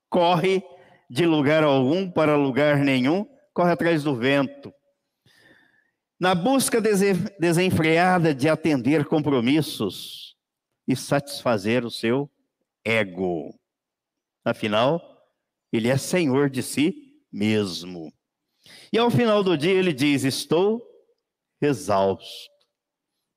corre 0.09 0.63
de 1.07 1.27
lugar 1.27 1.63
algum 1.63 2.09
para 2.09 2.35
lugar 2.35 2.79
nenhum, 2.79 3.27
corre 3.53 3.73
atrás 3.73 4.03
do 4.03 4.15
vento. 4.15 4.73
Na 6.19 6.33
busca 6.33 6.81
desenfreada 6.81 8.33
de 8.33 8.49
atender 8.49 9.05
compromissos 9.05 10.35
e 10.87 10.95
satisfazer 10.95 11.85
o 11.85 11.91
seu 11.91 12.27
ego. 12.83 13.53
Afinal, 14.43 14.99
ele 15.71 15.89
é 15.89 15.95
senhor 15.95 16.49
de 16.49 16.63
si 16.63 17.08
mesmo. 17.31 18.13
E 18.91 18.97
ao 18.97 19.09
final 19.09 19.43
do 19.43 19.57
dia 19.57 19.73
ele 19.73 19.93
diz: 19.93 20.23
Estou 20.23 20.85
exausto, 21.61 22.49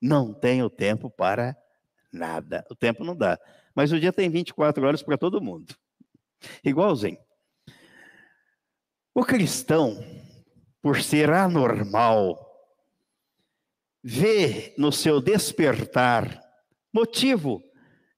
não 0.00 0.32
tenho 0.32 0.68
tempo 0.70 1.10
para 1.10 1.56
nada. 2.12 2.64
O 2.70 2.74
tempo 2.74 3.04
não 3.04 3.16
dá, 3.16 3.38
mas 3.74 3.92
o 3.92 4.00
dia 4.00 4.12
tem 4.12 4.28
24 4.28 4.86
horas 4.86 5.02
para 5.02 5.18
todo 5.18 5.40
mundo. 5.40 5.74
Igualzinho. 6.64 7.18
O 9.14 9.24
cristão, 9.24 10.02
por 10.80 11.02
ser 11.02 11.30
anormal, 11.30 12.48
vê 14.02 14.74
no 14.76 14.90
seu 14.90 15.20
despertar 15.20 16.40
motivo 16.92 17.62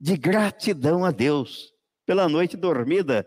de 0.01 0.17
gratidão 0.17 1.05
a 1.05 1.11
Deus 1.11 1.73
pela 2.07 2.29
noite 2.29 2.57
dormida 2.57 3.27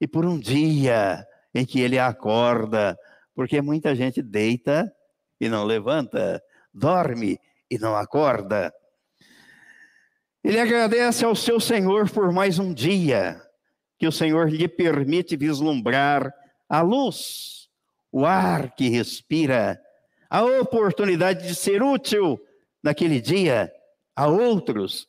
e 0.00 0.06
por 0.06 0.24
um 0.24 0.38
dia 0.38 1.26
em 1.56 1.64
que 1.64 1.80
ele 1.80 1.98
acorda, 1.98 2.98
porque 3.34 3.62
muita 3.62 3.94
gente 3.94 4.20
deita 4.20 4.92
e 5.40 5.48
não 5.48 5.64
levanta, 5.64 6.42
dorme 6.72 7.40
e 7.70 7.78
não 7.78 7.96
acorda. 7.96 8.72
Ele 10.44 10.60
agradece 10.60 11.24
ao 11.24 11.34
seu 11.34 11.58
Senhor 11.58 12.10
por 12.10 12.30
mais 12.30 12.58
um 12.58 12.74
dia, 12.74 13.40
que 13.98 14.06
o 14.06 14.12
Senhor 14.12 14.50
lhe 14.50 14.68
permite 14.68 15.34
vislumbrar 15.34 16.30
a 16.68 16.82
luz, 16.82 17.70
o 18.12 18.26
ar 18.26 18.74
que 18.74 18.90
respira, 18.90 19.80
a 20.28 20.44
oportunidade 20.44 21.48
de 21.48 21.54
ser 21.54 21.82
útil 21.82 22.38
naquele 22.82 23.18
dia 23.18 23.72
a 24.14 24.26
outros 24.26 25.08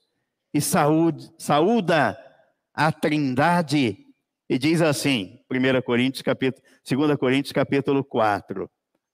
e 0.53 0.61
saúde, 0.61 1.29
saúda 1.37 2.17
a 2.73 2.89
Trindade 2.89 3.97
e 4.49 4.57
diz 4.57 4.81
assim, 4.81 5.36
1 5.49 5.81
Coríntios 5.81 6.21
capítulo, 6.21 6.63
2 6.87 7.17
Coríntios 7.17 7.53
capítulo 7.53 8.03
4. 8.03 8.69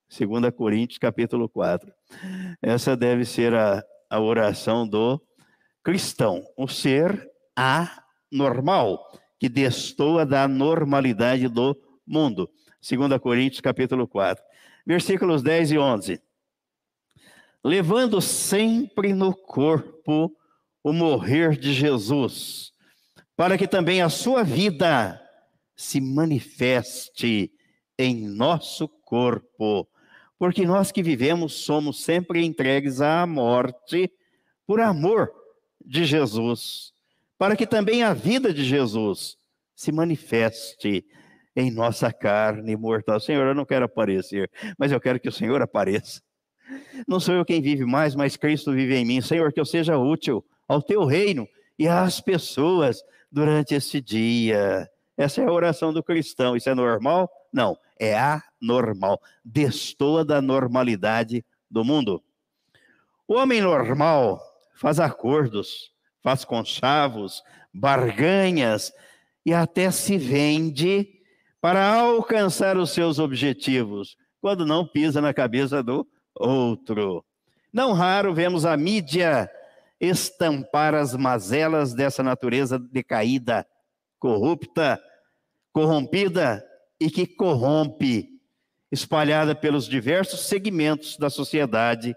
2 0.10 0.52
Coríntios 0.56 0.98
capítulo 0.98 1.48
4. 1.48 1.94
Essa 2.62 2.98
deve 2.98 3.24
ser 3.24 3.54
a, 3.54 3.84
a 4.10 4.20
oração 4.20 4.88
do 4.88 5.22
cristão, 5.84 6.44
o 6.58 6.68
ser 6.68 7.30
anormal 7.56 9.12
que 9.40 9.48
destoa 9.48 10.26
da 10.26 10.48
normalidade 10.48 11.48
do 11.48 11.80
mundo. 12.06 12.50
2 12.82 13.20
Coríntios 13.20 13.62
capítulo 13.62 14.08
4, 14.08 14.44
versículos 14.86 15.44
10 15.44 15.72
e 15.72 15.78
11. 15.78 16.22
Levando 17.64 18.20
sempre 18.20 19.14
no 19.14 19.36
corpo 19.36 20.36
o 20.84 20.92
morrer 20.92 21.58
de 21.58 21.74
Jesus, 21.74 22.74
para 23.38 23.58
que 23.58 23.68
também 23.68 24.02
a 24.02 24.10
sua 24.10 24.44
vida 24.44 25.23
se 25.76 26.00
manifeste 26.00 27.52
em 27.98 28.28
nosso 28.28 28.88
corpo, 28.88 29.88
porque 30.38 30.66
nós 30.66 30.92
que 30.92 31.04
vivemos 31.04 31.54
somos 31.54 32.04
sempre 32.04 32.44
entregues 32.44 33.02
à 33.02 33.26
morte 33.26 34.12
por 34.66 34.80
amor 34.80 35.32
de 35.86 36.06
Jesus 36.06 36.94
para 37.44 37.58
que 37.58 37.68
também 37.68 38.04
a 38.04 38.14
vida 38.14 38.54
de 38.54 38.64
Jesus 38.64 39.38
se 39.76 39.92
manifeste 39.92 41.06
em 41.54 41.70
nossa 41.70 42.10
carne 42.10 42.74
mortal. 42.78 43.20
Senhor, 43.20 43.46
eu 43.46 43.54
não 43.54 43.66
quero 43.66 43.84
aparecer, 43.84 44.50
mas 44.78 44.94
eu 44.94 45.02
quero 45.02 45.20
que 45.20 45.28
o 45.28 45.32
Senhor 45.32 45.62
apareça. 45.62 46.22
Não 47.06 47.20
sou 47.20 47.36
eu 47.36 47.44
quem 47.44 47.62
vive 47.62 47.84
mais, 47.86 48.16
mas 48.16 48.38
Cristo 48.38 48.72
vive 48.72 48.96
em 48.96 49.04
mim. 49.04 49.20
Senhor, 49.20 49.52
que 49.52 49.60
eu 49.60 49.66
seja 49.66 49.98
útil 49.98 50.42
ao 50.70 50.82
teu 50.82 51.04
reino 51.04 51.46
e 51.78 51.86
às 51.86 52.22
pessoas 52.22 53.04
durante 53.30 53.76
esse 53.76 54.00
dia. 54.00 54.90
Essa 55.18 55.42
é 55.42 55.46
a 55.46 55.52
oração 55.52 55.94
do 55.94 56.04
cristão. 56.04 56.56
Isso 56.56 56.70
é 56.70 56.76
normal? 56.76 57.30
Não, 57.52 57.78
é 58.00 58.16
anormal. 58.18 59.22
Destoa 59.44 60.26
da 60.26 60.42
normalidade 60.42 61.46
do 61.70 61.84
mundo. 61.84 62.24
O 63.28 63.36
homem 63.36 63.62
normal 63.62 64.42
faz 64.76 65.00
acordos, 65.00 65.92
faz 66.22 66.44
conchavos, 66.44 67.44
barganhas 67.74 68.92
e 69.46 69.54
até 69.54 69.92
se 69.92 70.18
vende 70.18 71.08
para 71.62 71.96
alcançar 71.96 72.78
os 72.78 72.92
seus 72.92 73.20
objetivos, 73.20 74.18
quando 74.42 74.66
não 74.66 74.86
pisa 74.86 75.22
na 75.22 75.34
cabeça 75.34 75.82
do 75.82 76.06
outro. 76.36 77.24
Não 77.72 77.94
raro 77.94 78.34
vemos 78.34 78.66
a 78.66 78.76
mídia 78.76 79.50
estampar 80.00 80.94
as 80.94 81.16
mazelas 81.16 81.94
dessa 81.94 82.22
natureza 82.22 82.78
decaída, 82.78 83.66
corrupta, 84.24 85.04
corrompida 85.74 86.66
e 86.98 87.10
que 87.10 87.28
corrompe, 87.28 88.30
espalhada 88.90 89.54
pelos 89.54 89.86
diversos 89.86 90.48
segmentos 90.48 91.18
da 91.18 91.30
sociedade, 91.30 92.16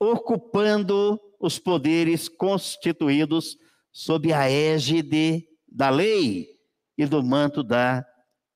ocupando 0.00 1.20
os 1.38 1.58
poderes 1.58 2.30
constituídos 2.30 3.58
sob 3.92 4.32
a 4.32 4.50
égide 4.50 5.46
da 5.68 5.90
lei 5.90 6.48
e 6.96 7.04
do 7.04 7.22
manto 7.22 7.62
da 7.62 8.02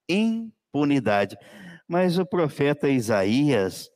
impunidade. 0.09 1.37
Mas 1.87 2.19
o 2.19 2.25
profeta 2.25 2.89
Isaías, 2.89 3.91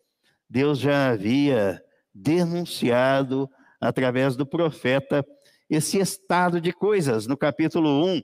Deus 0.50 0.78
já 0.78 1.08
havia 1.08 1.82
denunciado 2.14 3.48
através 3.80 4.36
do 4.36 4.44
profeta 4.44 5.24
esse 5.70 5.96
estado 5.96 6.60
de 6.60 6.74
coisas 6.74 7.26
no 7.26 7.38
capítulo 7.38 8.04
1, 8.04 8.22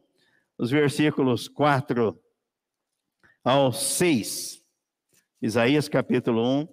os 0.58 0.70
versículos 0.70 1.46
4 1.46 2.18
ao 3.44 3.72
6. 3.72 4.60
Isaías 5.40 5.88
capítulo 5.88 6.42
1, 6.62 6.68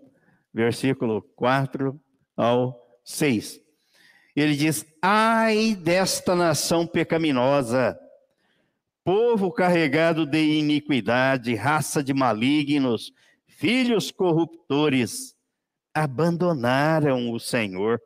versículo 0.52 1.22
4 1.36 2.02
ao 2.36 3.00
6. 3.04 3.62
Ele 4.36 4.56
diz: 4.56 4.86
Ai 5.02 5.76
desta 5.76 6.36
nação 6.36 6.88
pecaminosa, 6.88 7.98
povo 9.04 9.52
carregado 9.52 10.26
de 10.26 10.42
iniquidade, 10.42 11.54
raça 11.54 12.04
de 12.04 12.14
malignos, 12.14 13.14
filhos 13.48 14.10
corruptores. 14.10 15.36
abandonaram 15.94 17.32
o 17.32 17.40
Senhor, 17.40 18.02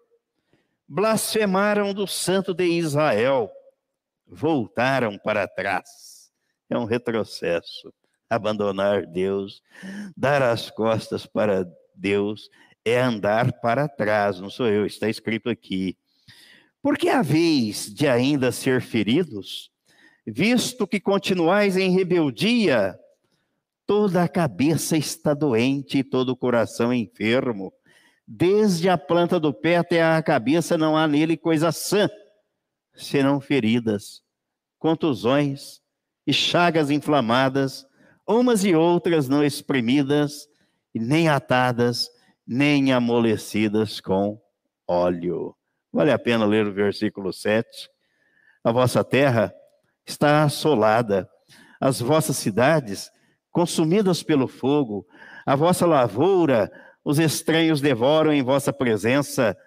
blasfemaram 0.87 1.91
do 1.91 2.05
Santo 2.05 2.53
de 2.53 2.65
Israel, 2.65 3.49
voltaram 4.29 5.17
para 5.17 5.47
trás. 5.47 6.31
É 6.69 6.77
um 6.77 6.85
retrocesso. 6.85 7.93
Abandonar 8.29 9.07
Deus, 9.07 9.63
dar 10.15 10.41
as 10.41 10.69
costas 10.69 11.25
para 11.25 11.67
Deus, 11.95 12.47
é 12.85 12.99
andar 12.99 13.51
para 13.53 13.87
trás, 13.87 14.39
não 14.39 14.49
sou 14.49 14.67
eu, 14.67 14.85
está 14.85 15.09
escrito 15.09 15.49
aqui. 15.49 15.97
Porque 16.81 17.09
a 17.09 17.21
vez 17.21 17.91
de 17.93 18.07
ainda 18.07 18.51
ser 18.51 18.81
feridos, 18.81 19.71
visto 20.25 20.87
que 20.87 20.99
continuais 20.99 21.75
em 21.75 21.89
rebeldia, 21.89 22.97
toda 23.85 24.23
a 24.23 24.29
cabeça 24.29 24.95
está 24.95 25.33
doente 25.33 25.97
e 25.97 26.03
todo 26.03 26.29
o 26.29 26.37
coração 26.37 26.93
enfermo. 26.93 27.73
Desde 28.25 28.87
a 28.87 28.97
planta 28.97 29.39
do 29.39 29.51
pé 29.51 29.77
até 29.77 30.03
a 30.03 30.21
cabeça 30.21 30.77
não 30.77 30.95
há 30.95 31.07
nele 31.07 31.35
coisa 31.35 31.71
sã, 31.71 32.07
senão 32.99 33.39
feridas, 33.39 34.21
contusões 34.77 35.81
e 36.25 36.33
chagas 36.33 36.91
inflamadas, 36.91 37.85
umas 38.27 38.63
e 38.63 38.75
outras 38.75 39.27
não 39.27 39.43
exprimidas, 39.43 40.47
nem 40.93 41.29
atadas, 41.29 42.09
nem 42.45 42.93
amolecidas 42.93 43.99
com 43.99 44.39
óleo. 44.87 45.55
Vale 45.91 46.11
a 46.11 46.19
pena 46.19 46.45
ler 46.45 46.67
o 46.67 46.73
versículo 46.73 47.33
7. 47.33 47.89
A 48.63 48.71
vossa 48.71 49.03
terra 49.03 49.53
está 50.05 50.43
assolada, 50.43 51.27
as 51.79 51.99
vossas 51.99 52.37
cidades 52.37 53.09
consumidas 53.51 54.21
pelo 54.21 54.47
fogo, 54.47 55.07
a 55.45 55.55
vossa 55.55 55.85
lavoura 55.85 56.71
os 57.03 57.17
estranhos 57.17 57.81
devoram 57.81 58.31
em 58.31 58.43
vossa 58.43 58.71
presença, 58.71 59.57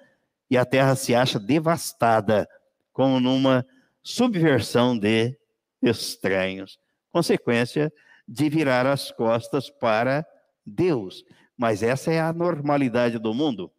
e 0.50 0.56
a 0.56 0.64
terra 0.64 0.94
se 0.94 1.14
acha 1.14 1.40
devastada, 1.40 2.46
como 2.92 3.20
numa 3.20 3.66
subversão 4.02 4.98
de 4.98 5.36
estranhos. 5.80 6.78
Consequência 7.10 7.92
de 8.26 8.48
virar 8.48 8.86
as 8.86 9.10
costas 9.10 9.70
para 9.70 10.26
Deus. 10.64 11.24
Mas 11.56 11.82
essa 11.82 12.12
é 12.12 12.20
a 12.20 12.32
normalidade 12.32 13.18
do 13.18 13.34
mundo. 13.34 13.72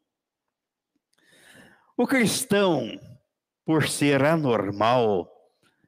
O 1.95 2.07
cristão, 2.07 2.99
por 3.65 3.87
ser 3.87 4.23
anormal, 4.23 5.29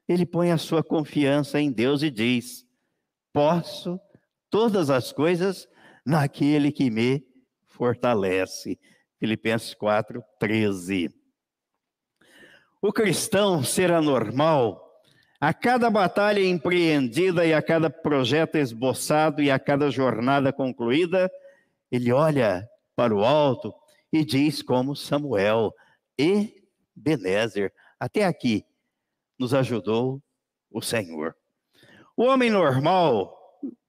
ele 0.08 0.24
põe 0.24 0.52
a 0.52 0.58
sua 0.58 0.82
confiança 0.82 1.60
em 1.60 1.70
Deus 1.70 2.02
e 2.02 2.10
diz: 2.10 2.64
Posso 3.32 4.00
todas 4.48 4.88
as 4.88 5.12
coisas 5.12 5.66
naquele 6.04 6.70
que 6.70 6.90
me 6.90 7.26
fortalece. 7.66 8.78
Filipenses 9.18 9.74
4, 9.74 10.22
13. 10.38 11.10
O 12.80 12.92
cristão 12.92 13.64
será 13.64 14.00
normal 14.00 14.86
a 15.40 15.52
cada 15.52 15.90
batalha 15.90 16.40
empreendida 16.40 17.44
e 17.44 17.52
a 17.52 17.60
cada 17.60 17.90
projeto 17.90 18.56
esboçado 18.56 19.42
e 19.42 19.50
a 19.50 19.58
cada 19.58 19.90
jornada 19.90 20.52
concluída, 20.52 21.30
ele 21.90 22.10
olha 22.10 22.68
para 22.94 23.14
o 23.14 23.24
alto 23.24 23.74
e 24.12 24.24
diz 24.24 24.62
como 24.62 24.96
Samuel 24.96 25.74
e 26.18 26.62
Benézer, 26.94 27.72
até 28.00 28.24
aqui 28.24 28.64
nos 29.38 29.52
ajudou 29.52 30.22
o 30.70 30.80
Senhor. 30.80 31.36
O 32.16 32.24
homem 32.24 32.50
normal, 32.50 33.36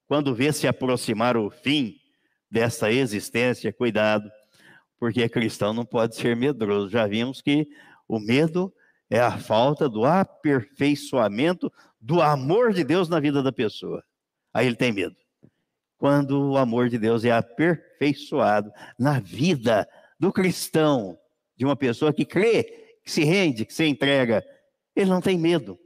quando 0.05 0.35
vê 0.35 0.51
se 0.51 0.67
aproximar 0.67 1.38
o 1.38 1.49
fim 1.49 1.95
dessa 2.51 2.91
existência, 2.91 3.71
cuidado, 3.71 4.29
porque 4.99 5.29
cristão 5.29 5.73
não 5.73 5.85
pode 5.85 6.15
ser 6.15 6.35
medroso. 6.35 6.89
Já 6.89 7.07
vimos 7.07 7.41
que 7.41 7.67
o 8.07 8.19
medo 8.19 8.73
é 9.10 9.20
a 9.20 9.38
falta 9.38 9.88
do 9.88 10.05
aperfeiçoamento 10.05 11.72
do 11.99 12.22
amor 12.22 12.74
de 12.74 12.84
Deus 12.84 13.08
na 13.10 13.20
vida 13.20 13.41
da 13.41 13.51
pessoa. 13.51 14.03
Aí 14.53 14.68
ele 14.68 14.76
tem 14.76 14.91
medo. 14.91 15.16
Quando 15.97 16.51
o 16.51 16.58
amor 16.58 16.89
de 16.89 16.97
Deus 16.97 17.26
é 17.26 17.32
aperfeiçoado 17.32 18.72
na 18.99 19.20
vida 19.20 19.88
do 20.20 20.32
cristão, 20.32 21.18
de 21.55 21.66
uma 21.66 21.76
pessoa 21.76 22.14
que 22.14 22.26
crê, 22.26 22.64
que 23.03 23.12
se 23.12 23.24
rende, 23.24 23.66
que 23.66 23.74
se 23.74 23.86
entrega, 23.86 24.43
ele 24.95 25.10
não 25.10 25.22
tem 25.22 25.38
medo. 25.38 25.80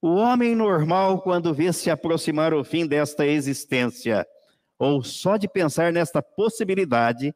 O 0.00 0.14
homem 0.14 0.54
normal, 0.54 1.22
quando 1.22 1.54
vê 1.54 1.72
se 1.72 1.90
aproximar 1.90 2.54
o 2.54 2.62
fim 2.62 2.86
desta 2.86 3.26
existência, 3.26 4.26
ou 4.78 5.02
só 5.02 5.36
de 5.36 5.48
pensar 5.48 5.92
nesta 5.92 6.22
possibilidade, 6.22 7.34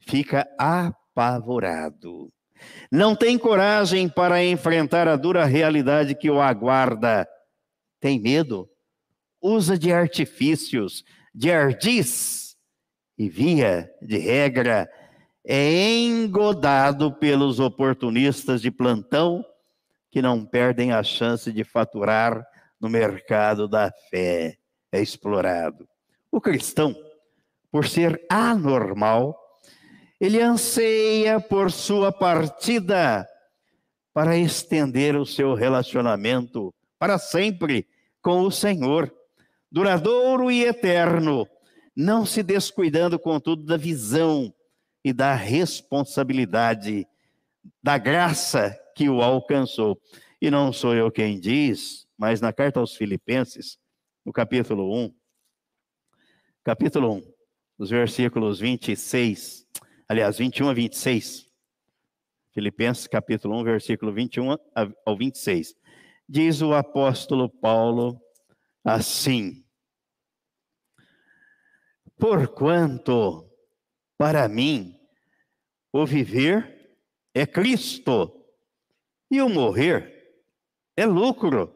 fica 0.00 0.46
apavorado. 0.58 2.30
Não 2.90 3.14
tem 3.14 3.38
coragem 3.38 4.08
para 4.08 4.44
enfrentar 4.44 5.08
a 5.08 5.16
dura 5.16 5.44
realidade 5.44 6.14
que 6.14 6.30
o 6.30 6.40
aguarda. 6.40 7.28
Tem 8.00 8.20
medo, 8.20 8.68
usa 9.40 9.78
de 9.78 9.92
artifícios, 9.92 11.04
de 11.34 11.50
ardis, 11.50 12.56
e 13.18 13.28
via 13.28 13.90
de 14.00 14.16
regra 14.18 14.88
é 15.50 15.96
engodado 15.96 17.10
pelos 17.10 17.58
oportunistas 17.58 18.60
de 18.60 18.70
plantão 18.70 19.42
que 20.10 20.20
não 20.20 20.44
perdem 20.44 20.92
a 20.92 21.02
chance 21.02 21.50
de 21.50 21.64
faturar 21.64 22.46
no 22.78 22.88
mercado 22.88 23.66
da 23.66 23.90
fé. 24.10 24.58
É 24.92 25.00
explorado. 25.00 25.88
O 26.30 26.40
cristão, 26.40 26.94
por 27.70 27.86
ser 27.86 28.22
anormal, 28.30 29.37
ele 30.20 30.40
anseia 30.40 31.40
por 31.40 31.70
sua 31.70 32.10
partida 32.10 33.26
para 34.12 34.36
estender 34.36 35.16
o 35.16 35.24
seu 35.24 35.54
relacionamento 35.54 36.74
para 36.98 37.18
sempre 37.18 37.86
com 38.20 38.42
o 38.42 38.50
Senhor, 38.50 39.14
duradouro 39.70 40.50
e 40.50 40.64
eterno, 40.64 41.46
não 41.94 42.26
se 42.26 42.42
descuidando, 42.42 43.18
contudo, 43.18 43.64
da 43.64 43.76
visão 43.76 44.52
e 45.04 45.12
da 45.12 45.34
responsabilidade, 45.34 47.06
da 47.80 47.96
graça 47.96 48.76
que 48.96 49.08
o 49.08 49.22
alcançou. 49.22 50.00
E 50.40 50.50
não 50.50 50.72
sou 50.72 50.94
eu 50.94 51.10
quem 51.12 51.38
diz, 51.38 52.06
mas 52.16 52.40
na 52.40 52.52
carta 52.52 52.80
aos 52.80 52.96
Filipenses, 52.96 53.78
no 54.24 54.32
capítulo 54.32 54.92
1, 55.04 55.14
capítulo 56.64 57.14
1, 57.14 57.22
os 57.78 57.90
versículos 57.90 58.58
26 58.58 59.67
aliás, 60.08 60.38
21 60.38 60.70
a 60.70 60.74
26. 60.74 61.46
Filipenses 62.52 63.06
capítulo 63.06 63.56
1, 63.60 63.64
versículo 63.64 64.12
21 64.12 64.56
ao 65.04 65.16
26. 65.16 65.76
Diz 66.28 66.62
o 66.62 66.72
apóstolo 66.72 67.48
Paulo 67.48 68.20
assim: 68.84 69.64
Porquanto 72.16 73.48
para 74.16 74.48
mim 74.48 74.98
o 75.92 76.04
viver 76.04 76.96
é 77.34 77.46
Cristo 77.46 78.44
e 79.30 79.40
o 79.40 79.48
morrer 79.48 80.42
é 80.96 81.06
lucro. 81.06 81.74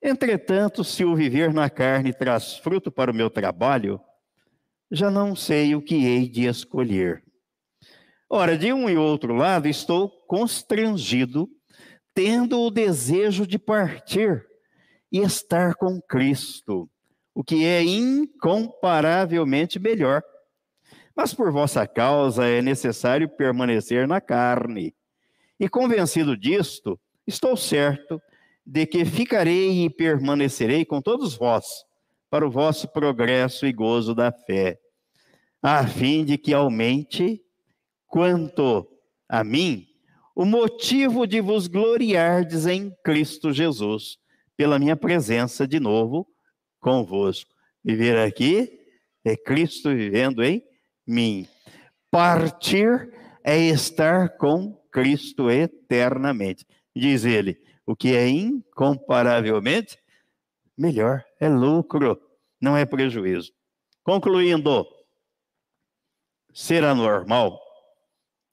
Entretanto, 0.00 0.84
se 0.84 1.04
o 1.04 1.14
viver 1.14 1.52
na 1.52 1.68
carne 1.68 2.12
traz 2.12 2.56
fruto 2.56 2.90
para 2.90 3.10
o 3.10 3.14
meu 3.14 3.28
trabalho, 3.28 4.00
já 4.90 5.10
não 5.10 5.36
sei 5.36 5.74
o 5.74 5.82
que 5.82 5.94
hei 5.94 6.28
de 6.28 6.46
escolher. 6.46 7.22
Ora, 8.30 8.56
de 8.56 8.72
um 8.72 8.88
e 8.88 8.96
outro 8.96 9.34
lado, 9.34 9.68
estou 9.68 10.08
constrangido, 10.26 11.48
tendo 12.14 12.60
o 12.60 12.70
desejo 12.70 13.46
de 13.46 13.58
partir 13.58 14.46
e 15.10 15.18
estar 15.20 15.74
com 15.74 16.00
Cristo, 16.00 16.88
o 17.34 17.42
que 17.42 17.64
é 17.64 17.82
incomparavelmente 17.82 19.78
melhor. 19.78 20.22
Mas 21.16 21.32
por 21.32 21.50
vossa 21.50 21.86
causa 21.86 22.46
é 22.46 22.60
necessário 22.60 23.28
permanecer 23.28 24.06
na 24.06 24.20
carne. 24.20 24.94
E 25.58 25.68
convencido 25.68 26.36
disto, 26.36 27.00
estou 27.26 27.56
certo 27.56 28.20
de 28.64 28.86
que 28.86 29.04
ficarei 29.04 29.84
e 29.84 29.90
permanecerei 29.90 30.84
com 30.84 31.00
todos 31.00 31.34
vós 31.34 31.87
para 32.30 32.46
o 32.46 32.50
vosso 32.50 32.88
progresso 32.88 33.66
e 33.66 33.72
gozo 33.72 34.14
da 34.14 34.30
fé, 34.30 34.78
a 35.62 35.86
fim 35.86 36.24
de 36.24 36.38
que 36.38 36.52
aumente, 36.52 37.42
quanto 38.06 38.86
a 39.28 39.42
mim, 39.42 39.86
o 40.34 40.44
motivo 40.44 41.26
de 41.26 41.40
vos 41.40 41.66
gloriardes 41.66 42.66
em 42.66 42.94
Cristo 43.02 43.52
Jesus, 43.52 44.18
pela 44.56 44.78
minha 44.78 44.96
presença 44.96 45.66
de 45.66 45.80
novo 45.80 46.26
convosco. 46.80 47.50
Viver 47.84 48.18
aqui 48.18 48.78
é 49.24 49.36
Cristo 49.36 49.90
vivendo 49.90 50.42
em 50.42 50.62
mim. 51.06 51.46
Partir 52.10 53.12
é 53.44 53.58
estar 53.58 54.36
com 54.36 54.74
Cristo 54.92 55.50
eternamente. 55.50 56.66
Diz 56.94 57.24
ele, 57.24 57.58
o 57.86 57.96
que 57.96 58.14
é 58.14 58.28
incomparavelmente 58.28 59.98
melhor, 60.78 61.24
é 61.40 61.48
lucro, 61.48 62.20
não 62.60 62.76
é 62.76 62.86
prejuízo. 62.86 63.52
Concluindo, 64.04 64.86
Ser 66.52 66.82
anormal 66.82 67.60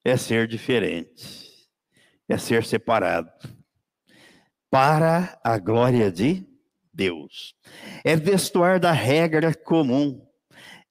é 0.03 0.15
ser 0.15 0.47
diferente, 0.47 1.67
é 2.29 2.37
ser 2.37 2.63
separado 2.63 3.31
para 4.69 5.39
a 5.43 5.57
glória 5.57 6.11
de 6.11 6.45
Deus. 6.93 7.55
É 8.03 8.15
destoar 8.15 8.79
da 8.79 8.91
regra 8.91 9.55
comum, 9.55 10.23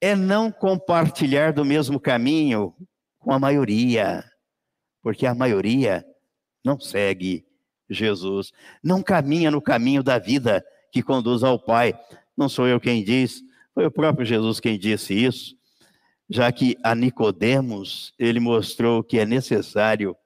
é 0.01 0.16
não 0.16 0.51
compartilhar 0.51 1.53
do 1.53 1.64
mesmo 1.64 2.01
caminho 2.01 2.74
com 3.20 3.32
a 3.32 3.39
maioria, 3.39 4.24
porque 5.03 5.26
a 5.26 5.35
maioria 5.35 6.05
não 6.64 6.80
segue 6.80 7.47
Jesus, 7.89 8.51
não 8.82 9.03
caminha 9.03 9.51
no 9.51 9.62
caminho 9.62 10.03
da 10.03 10.18
vida 10.18 10.64
que 10.95 11.03
conduz 11.03 11.42
ao 11.42 11.59
Pai. 11.59 11.95
Não 12.36 12.49
sou 12.49 12.66
eu 12.66 12.80
quem 12.80 13.05
diz, 13.05 13.42
foi 13.74 13.84
o 13.84 13.90
próprio 13.90 14.24
Jesus 14.24 14.61
quem 14.61 14.78
disse 14.78 15.12
isso 15.12 15.55
já 16.28 16.51
que 16.51 16.76
a 16.82 16.95
Nicodemos 16.95 18.14
ele 18.18 18.40
mostrou 18.40 19.03
que 19.03 19.18
é 19.18 19.26
necessário 19.26 20.16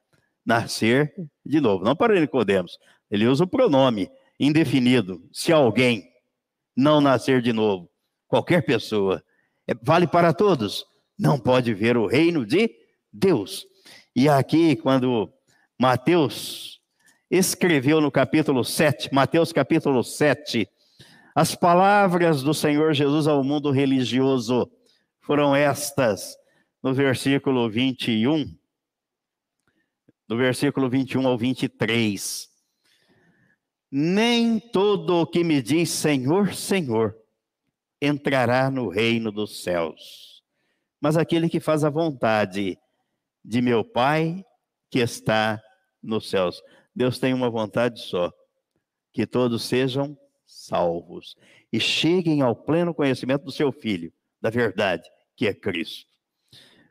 nascer 0.45 1.13
de 1.45 1.61
novo. 1.61 1.85
Não 1.85 1.97
para 1.97 2.19
Nicodemos, 2.21 2.79
ele 3.11 3.27
usa 3.27 3.45
o 3.45 3.49
pronome 3.49 4.11
indefinido. 4.39 5.23
Se 5.33 5.53
alguém 5.53 6.09
não 6.77 7.01
nascer 7.01 7.43
de 7.43 7.53
novo, 7.53 7.91
qualquer 8.29 8.65
pessoa, 8.65 9.23
é, 9.67 9.75
vale 9.83 10.07
para 10.07 10.33
todos, 10.33 10.87
não 11.19 11.39
pode 11.39 11.75
ver 11.75 11.97
o 11.97 12.07
reino 12.07 12.47
de 12.47 12.71
Deus. 13.13 13.67
E 14.15 14.29
aqui, 14.29 14.77
quando 14.77 15.33
Mateus 15.79 16.78
escreveu 17.31 18.01
no 18.01 18.11
capítulo 18.11 18.65
7, 18.65 19.13
Mateus 19.13 19.53
capítulo 19.53 20.03
7, 20.03 20.69
as 21.35 21.55
palavras 21.55 22.43
do 22.43 22.55
Senhor 22.55 22.95
Jesus 22.95 23.27
ao 23.27 23.45
mundo 23.45 23.71
religioso, 23.71 24.71
foram 25.21 25.55
estas 25.55 26.37
no 26.83 26.95
versículo 26.95 27.69
21, 27.69 28.47
do 30.27 30.37
versículo 30.37 30.89
21 30.89 31.27
ao 31.27 31.37
23. 31.37 32.49
Nem 33.91 34.59
todo 34.59 35.21
o 35.21 35.27
que 35.27 35.45
me 35.45 35.61
diz 35.61 35.91
Senhor, 35.91 36.55
Senhor 36.55 37.15
entrará 38.01 38.71
no 38.71 38.89
reino 38.89 39.31
dos 39.31 39.63
céus, 39.63 40.43
mas 41.01 41.17
aquele 41.17 41.49
que 41.49 41.61
faz 41.61 41.85
a 41.85 41.91
vontade 41.91 42.79
de 43.45 43.61
meu 43.61 43.85
Pai 43.85 44.45
que 44.91 45.01
está 45.01 45.61
nos 46.03 46.31
céus. 46.31 46.63
Deus 46.99 47.21
tem 47.21 47.33
uma 47.33 47.49
vontade 47.49 48.01
só: 48.01 48.33
que 49.13 49.25
todos 49.25 49.63
sejam 49.63 50.19
salvos 50.45 51.37
e 51.73 51.79
cheguem 51.79 52.43
ao 52.43 52.57
pleno 52.57 52.93
conhecimento 52.93 53.45
do 53.45 53.53
seu 53.53 53.71
Filho, 53.71 54.13
da 54.41 54.51
verdade 54.51 55.09
que 55.37 55.47
é 55.47 55.55
Cristo. 55.55 56.11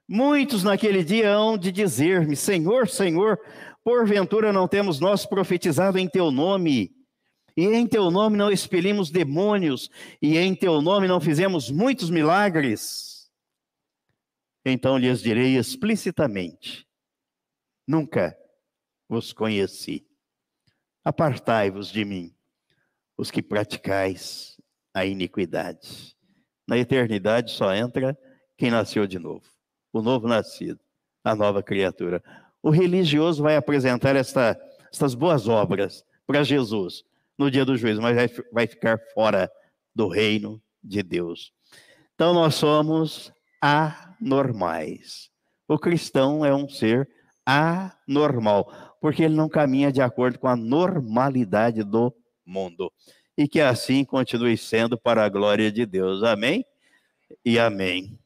Muitos 0.07 0.63
naquele 0.63 1.03
dia 1.03 1.33
hão 1.33 1.57
de 1.57 1.73
dizer-me: 1.73 2.37
Senhor, 2.37 2.87
Senhor, 2.87 3.37
porventura 3.83 4.53
não 4.53 4.65
temos 4.65 4.97
nós 5.01 5.25
profetizado 5.25 5.99
em 5.99 6.07
teu 6.07 6.31
nome, 6.31 6.95
e 7.57 7.65
em 7.65 7.85
teu 7.85 8.09
nome 8.09 8.37
não 8.37 8.49
expelimos 8.49 9.11
demônios, 9.11 9.89
e 10.21 10.37
em 10.37 10.55
teu 10.55 10.81
nome 10.81 11.05
não 11.09 11.19
fizemos 11.19 11.69
muitos 11.69 12.09
milagres? 12.09 13.29
Então 14.65 14.97
lhes 14.97 15.21
direi 15.21 15.57
explicitamente: 15.57 16.87
Nunca 17.85 18.33
vos 19.07 19.33
conheci. 19.33 20.05
Apartai-vos 21.03 21.89
de 21.89 22.03
mim, 22.03 22.35
os 23.17 23.31
que 23.31 23.41
praticais 23.41 24.57
a 24.93 25.05
iniquidade. 25.05 26.15
Na 26.67 26.77
eternidade 26.77 27.51
só 27.51 27.73
entra 27.73 28.17
quem 28.57 28.71
nasceu 28.71 29.07
de 29.07 29.17
novo, 29.17 29.45
o 29.93 30.01
novo 30.01 30.27
nascido, 30.27 30.79
a 31.23 31.35
nova 31.35 31.63
criatura. 31.63 32.21
O 32.61 32.69
religioso 32.69 33.41
vai 33.41 33.55
apresentar 33.55 34.15
esta, 34.15 34.59
estas 34.91 35.13
boas 35.15 35.47
obras 35.47 36.03
para 36.25 36.43
Jesus 36.43 37.05
no 37.37 37.49
dia 37.49 37.63
do 37.63 37.77
juízo, 37.77 38.01
mas 38.01 38.15
vai, 38.15 38.27
vai 38.51 38.67
ficar 38.67 38.99
fora 39.13 39.49
do 39.95 40.07
reino 40.07 40.61
de 40.83 41.01
Deus. 41.03 41.53
Então 42.15 42.33
nós 42.33 42.55
somos 42.55 43.31
anormais. 43.61 45.29
O 45.67 45.77
cristão 45.77 46.43
é 46.43 46.53
um 46.53 46.67
ser 46.67 47.07
anormal, 47.47 48.97
porque 48.99 49.23
ele 49.23 49.35
não 49.35 49.47
caminha 49.47 49.89
de 49.89 50.01
acordo 50.01 50.37
com 50.37 50.47
a 50.49 50.55
normalidade 50.55 51.81
do 51.81 52.13
mundo. 52.45 52.91
E 53.37 53.47
que 53.47 53.61
assim 53.61 54.03
continue 54.03 54.57
sendo 54.57 54.97
para 54.97 55.23
a 55.23 55.29
glória 55.29 55.71
de 55.71 55.85
Deus. 55.85 56.23
Amém? 56.23 56.65
E 57.45 57.57
amém. 57.57 58.19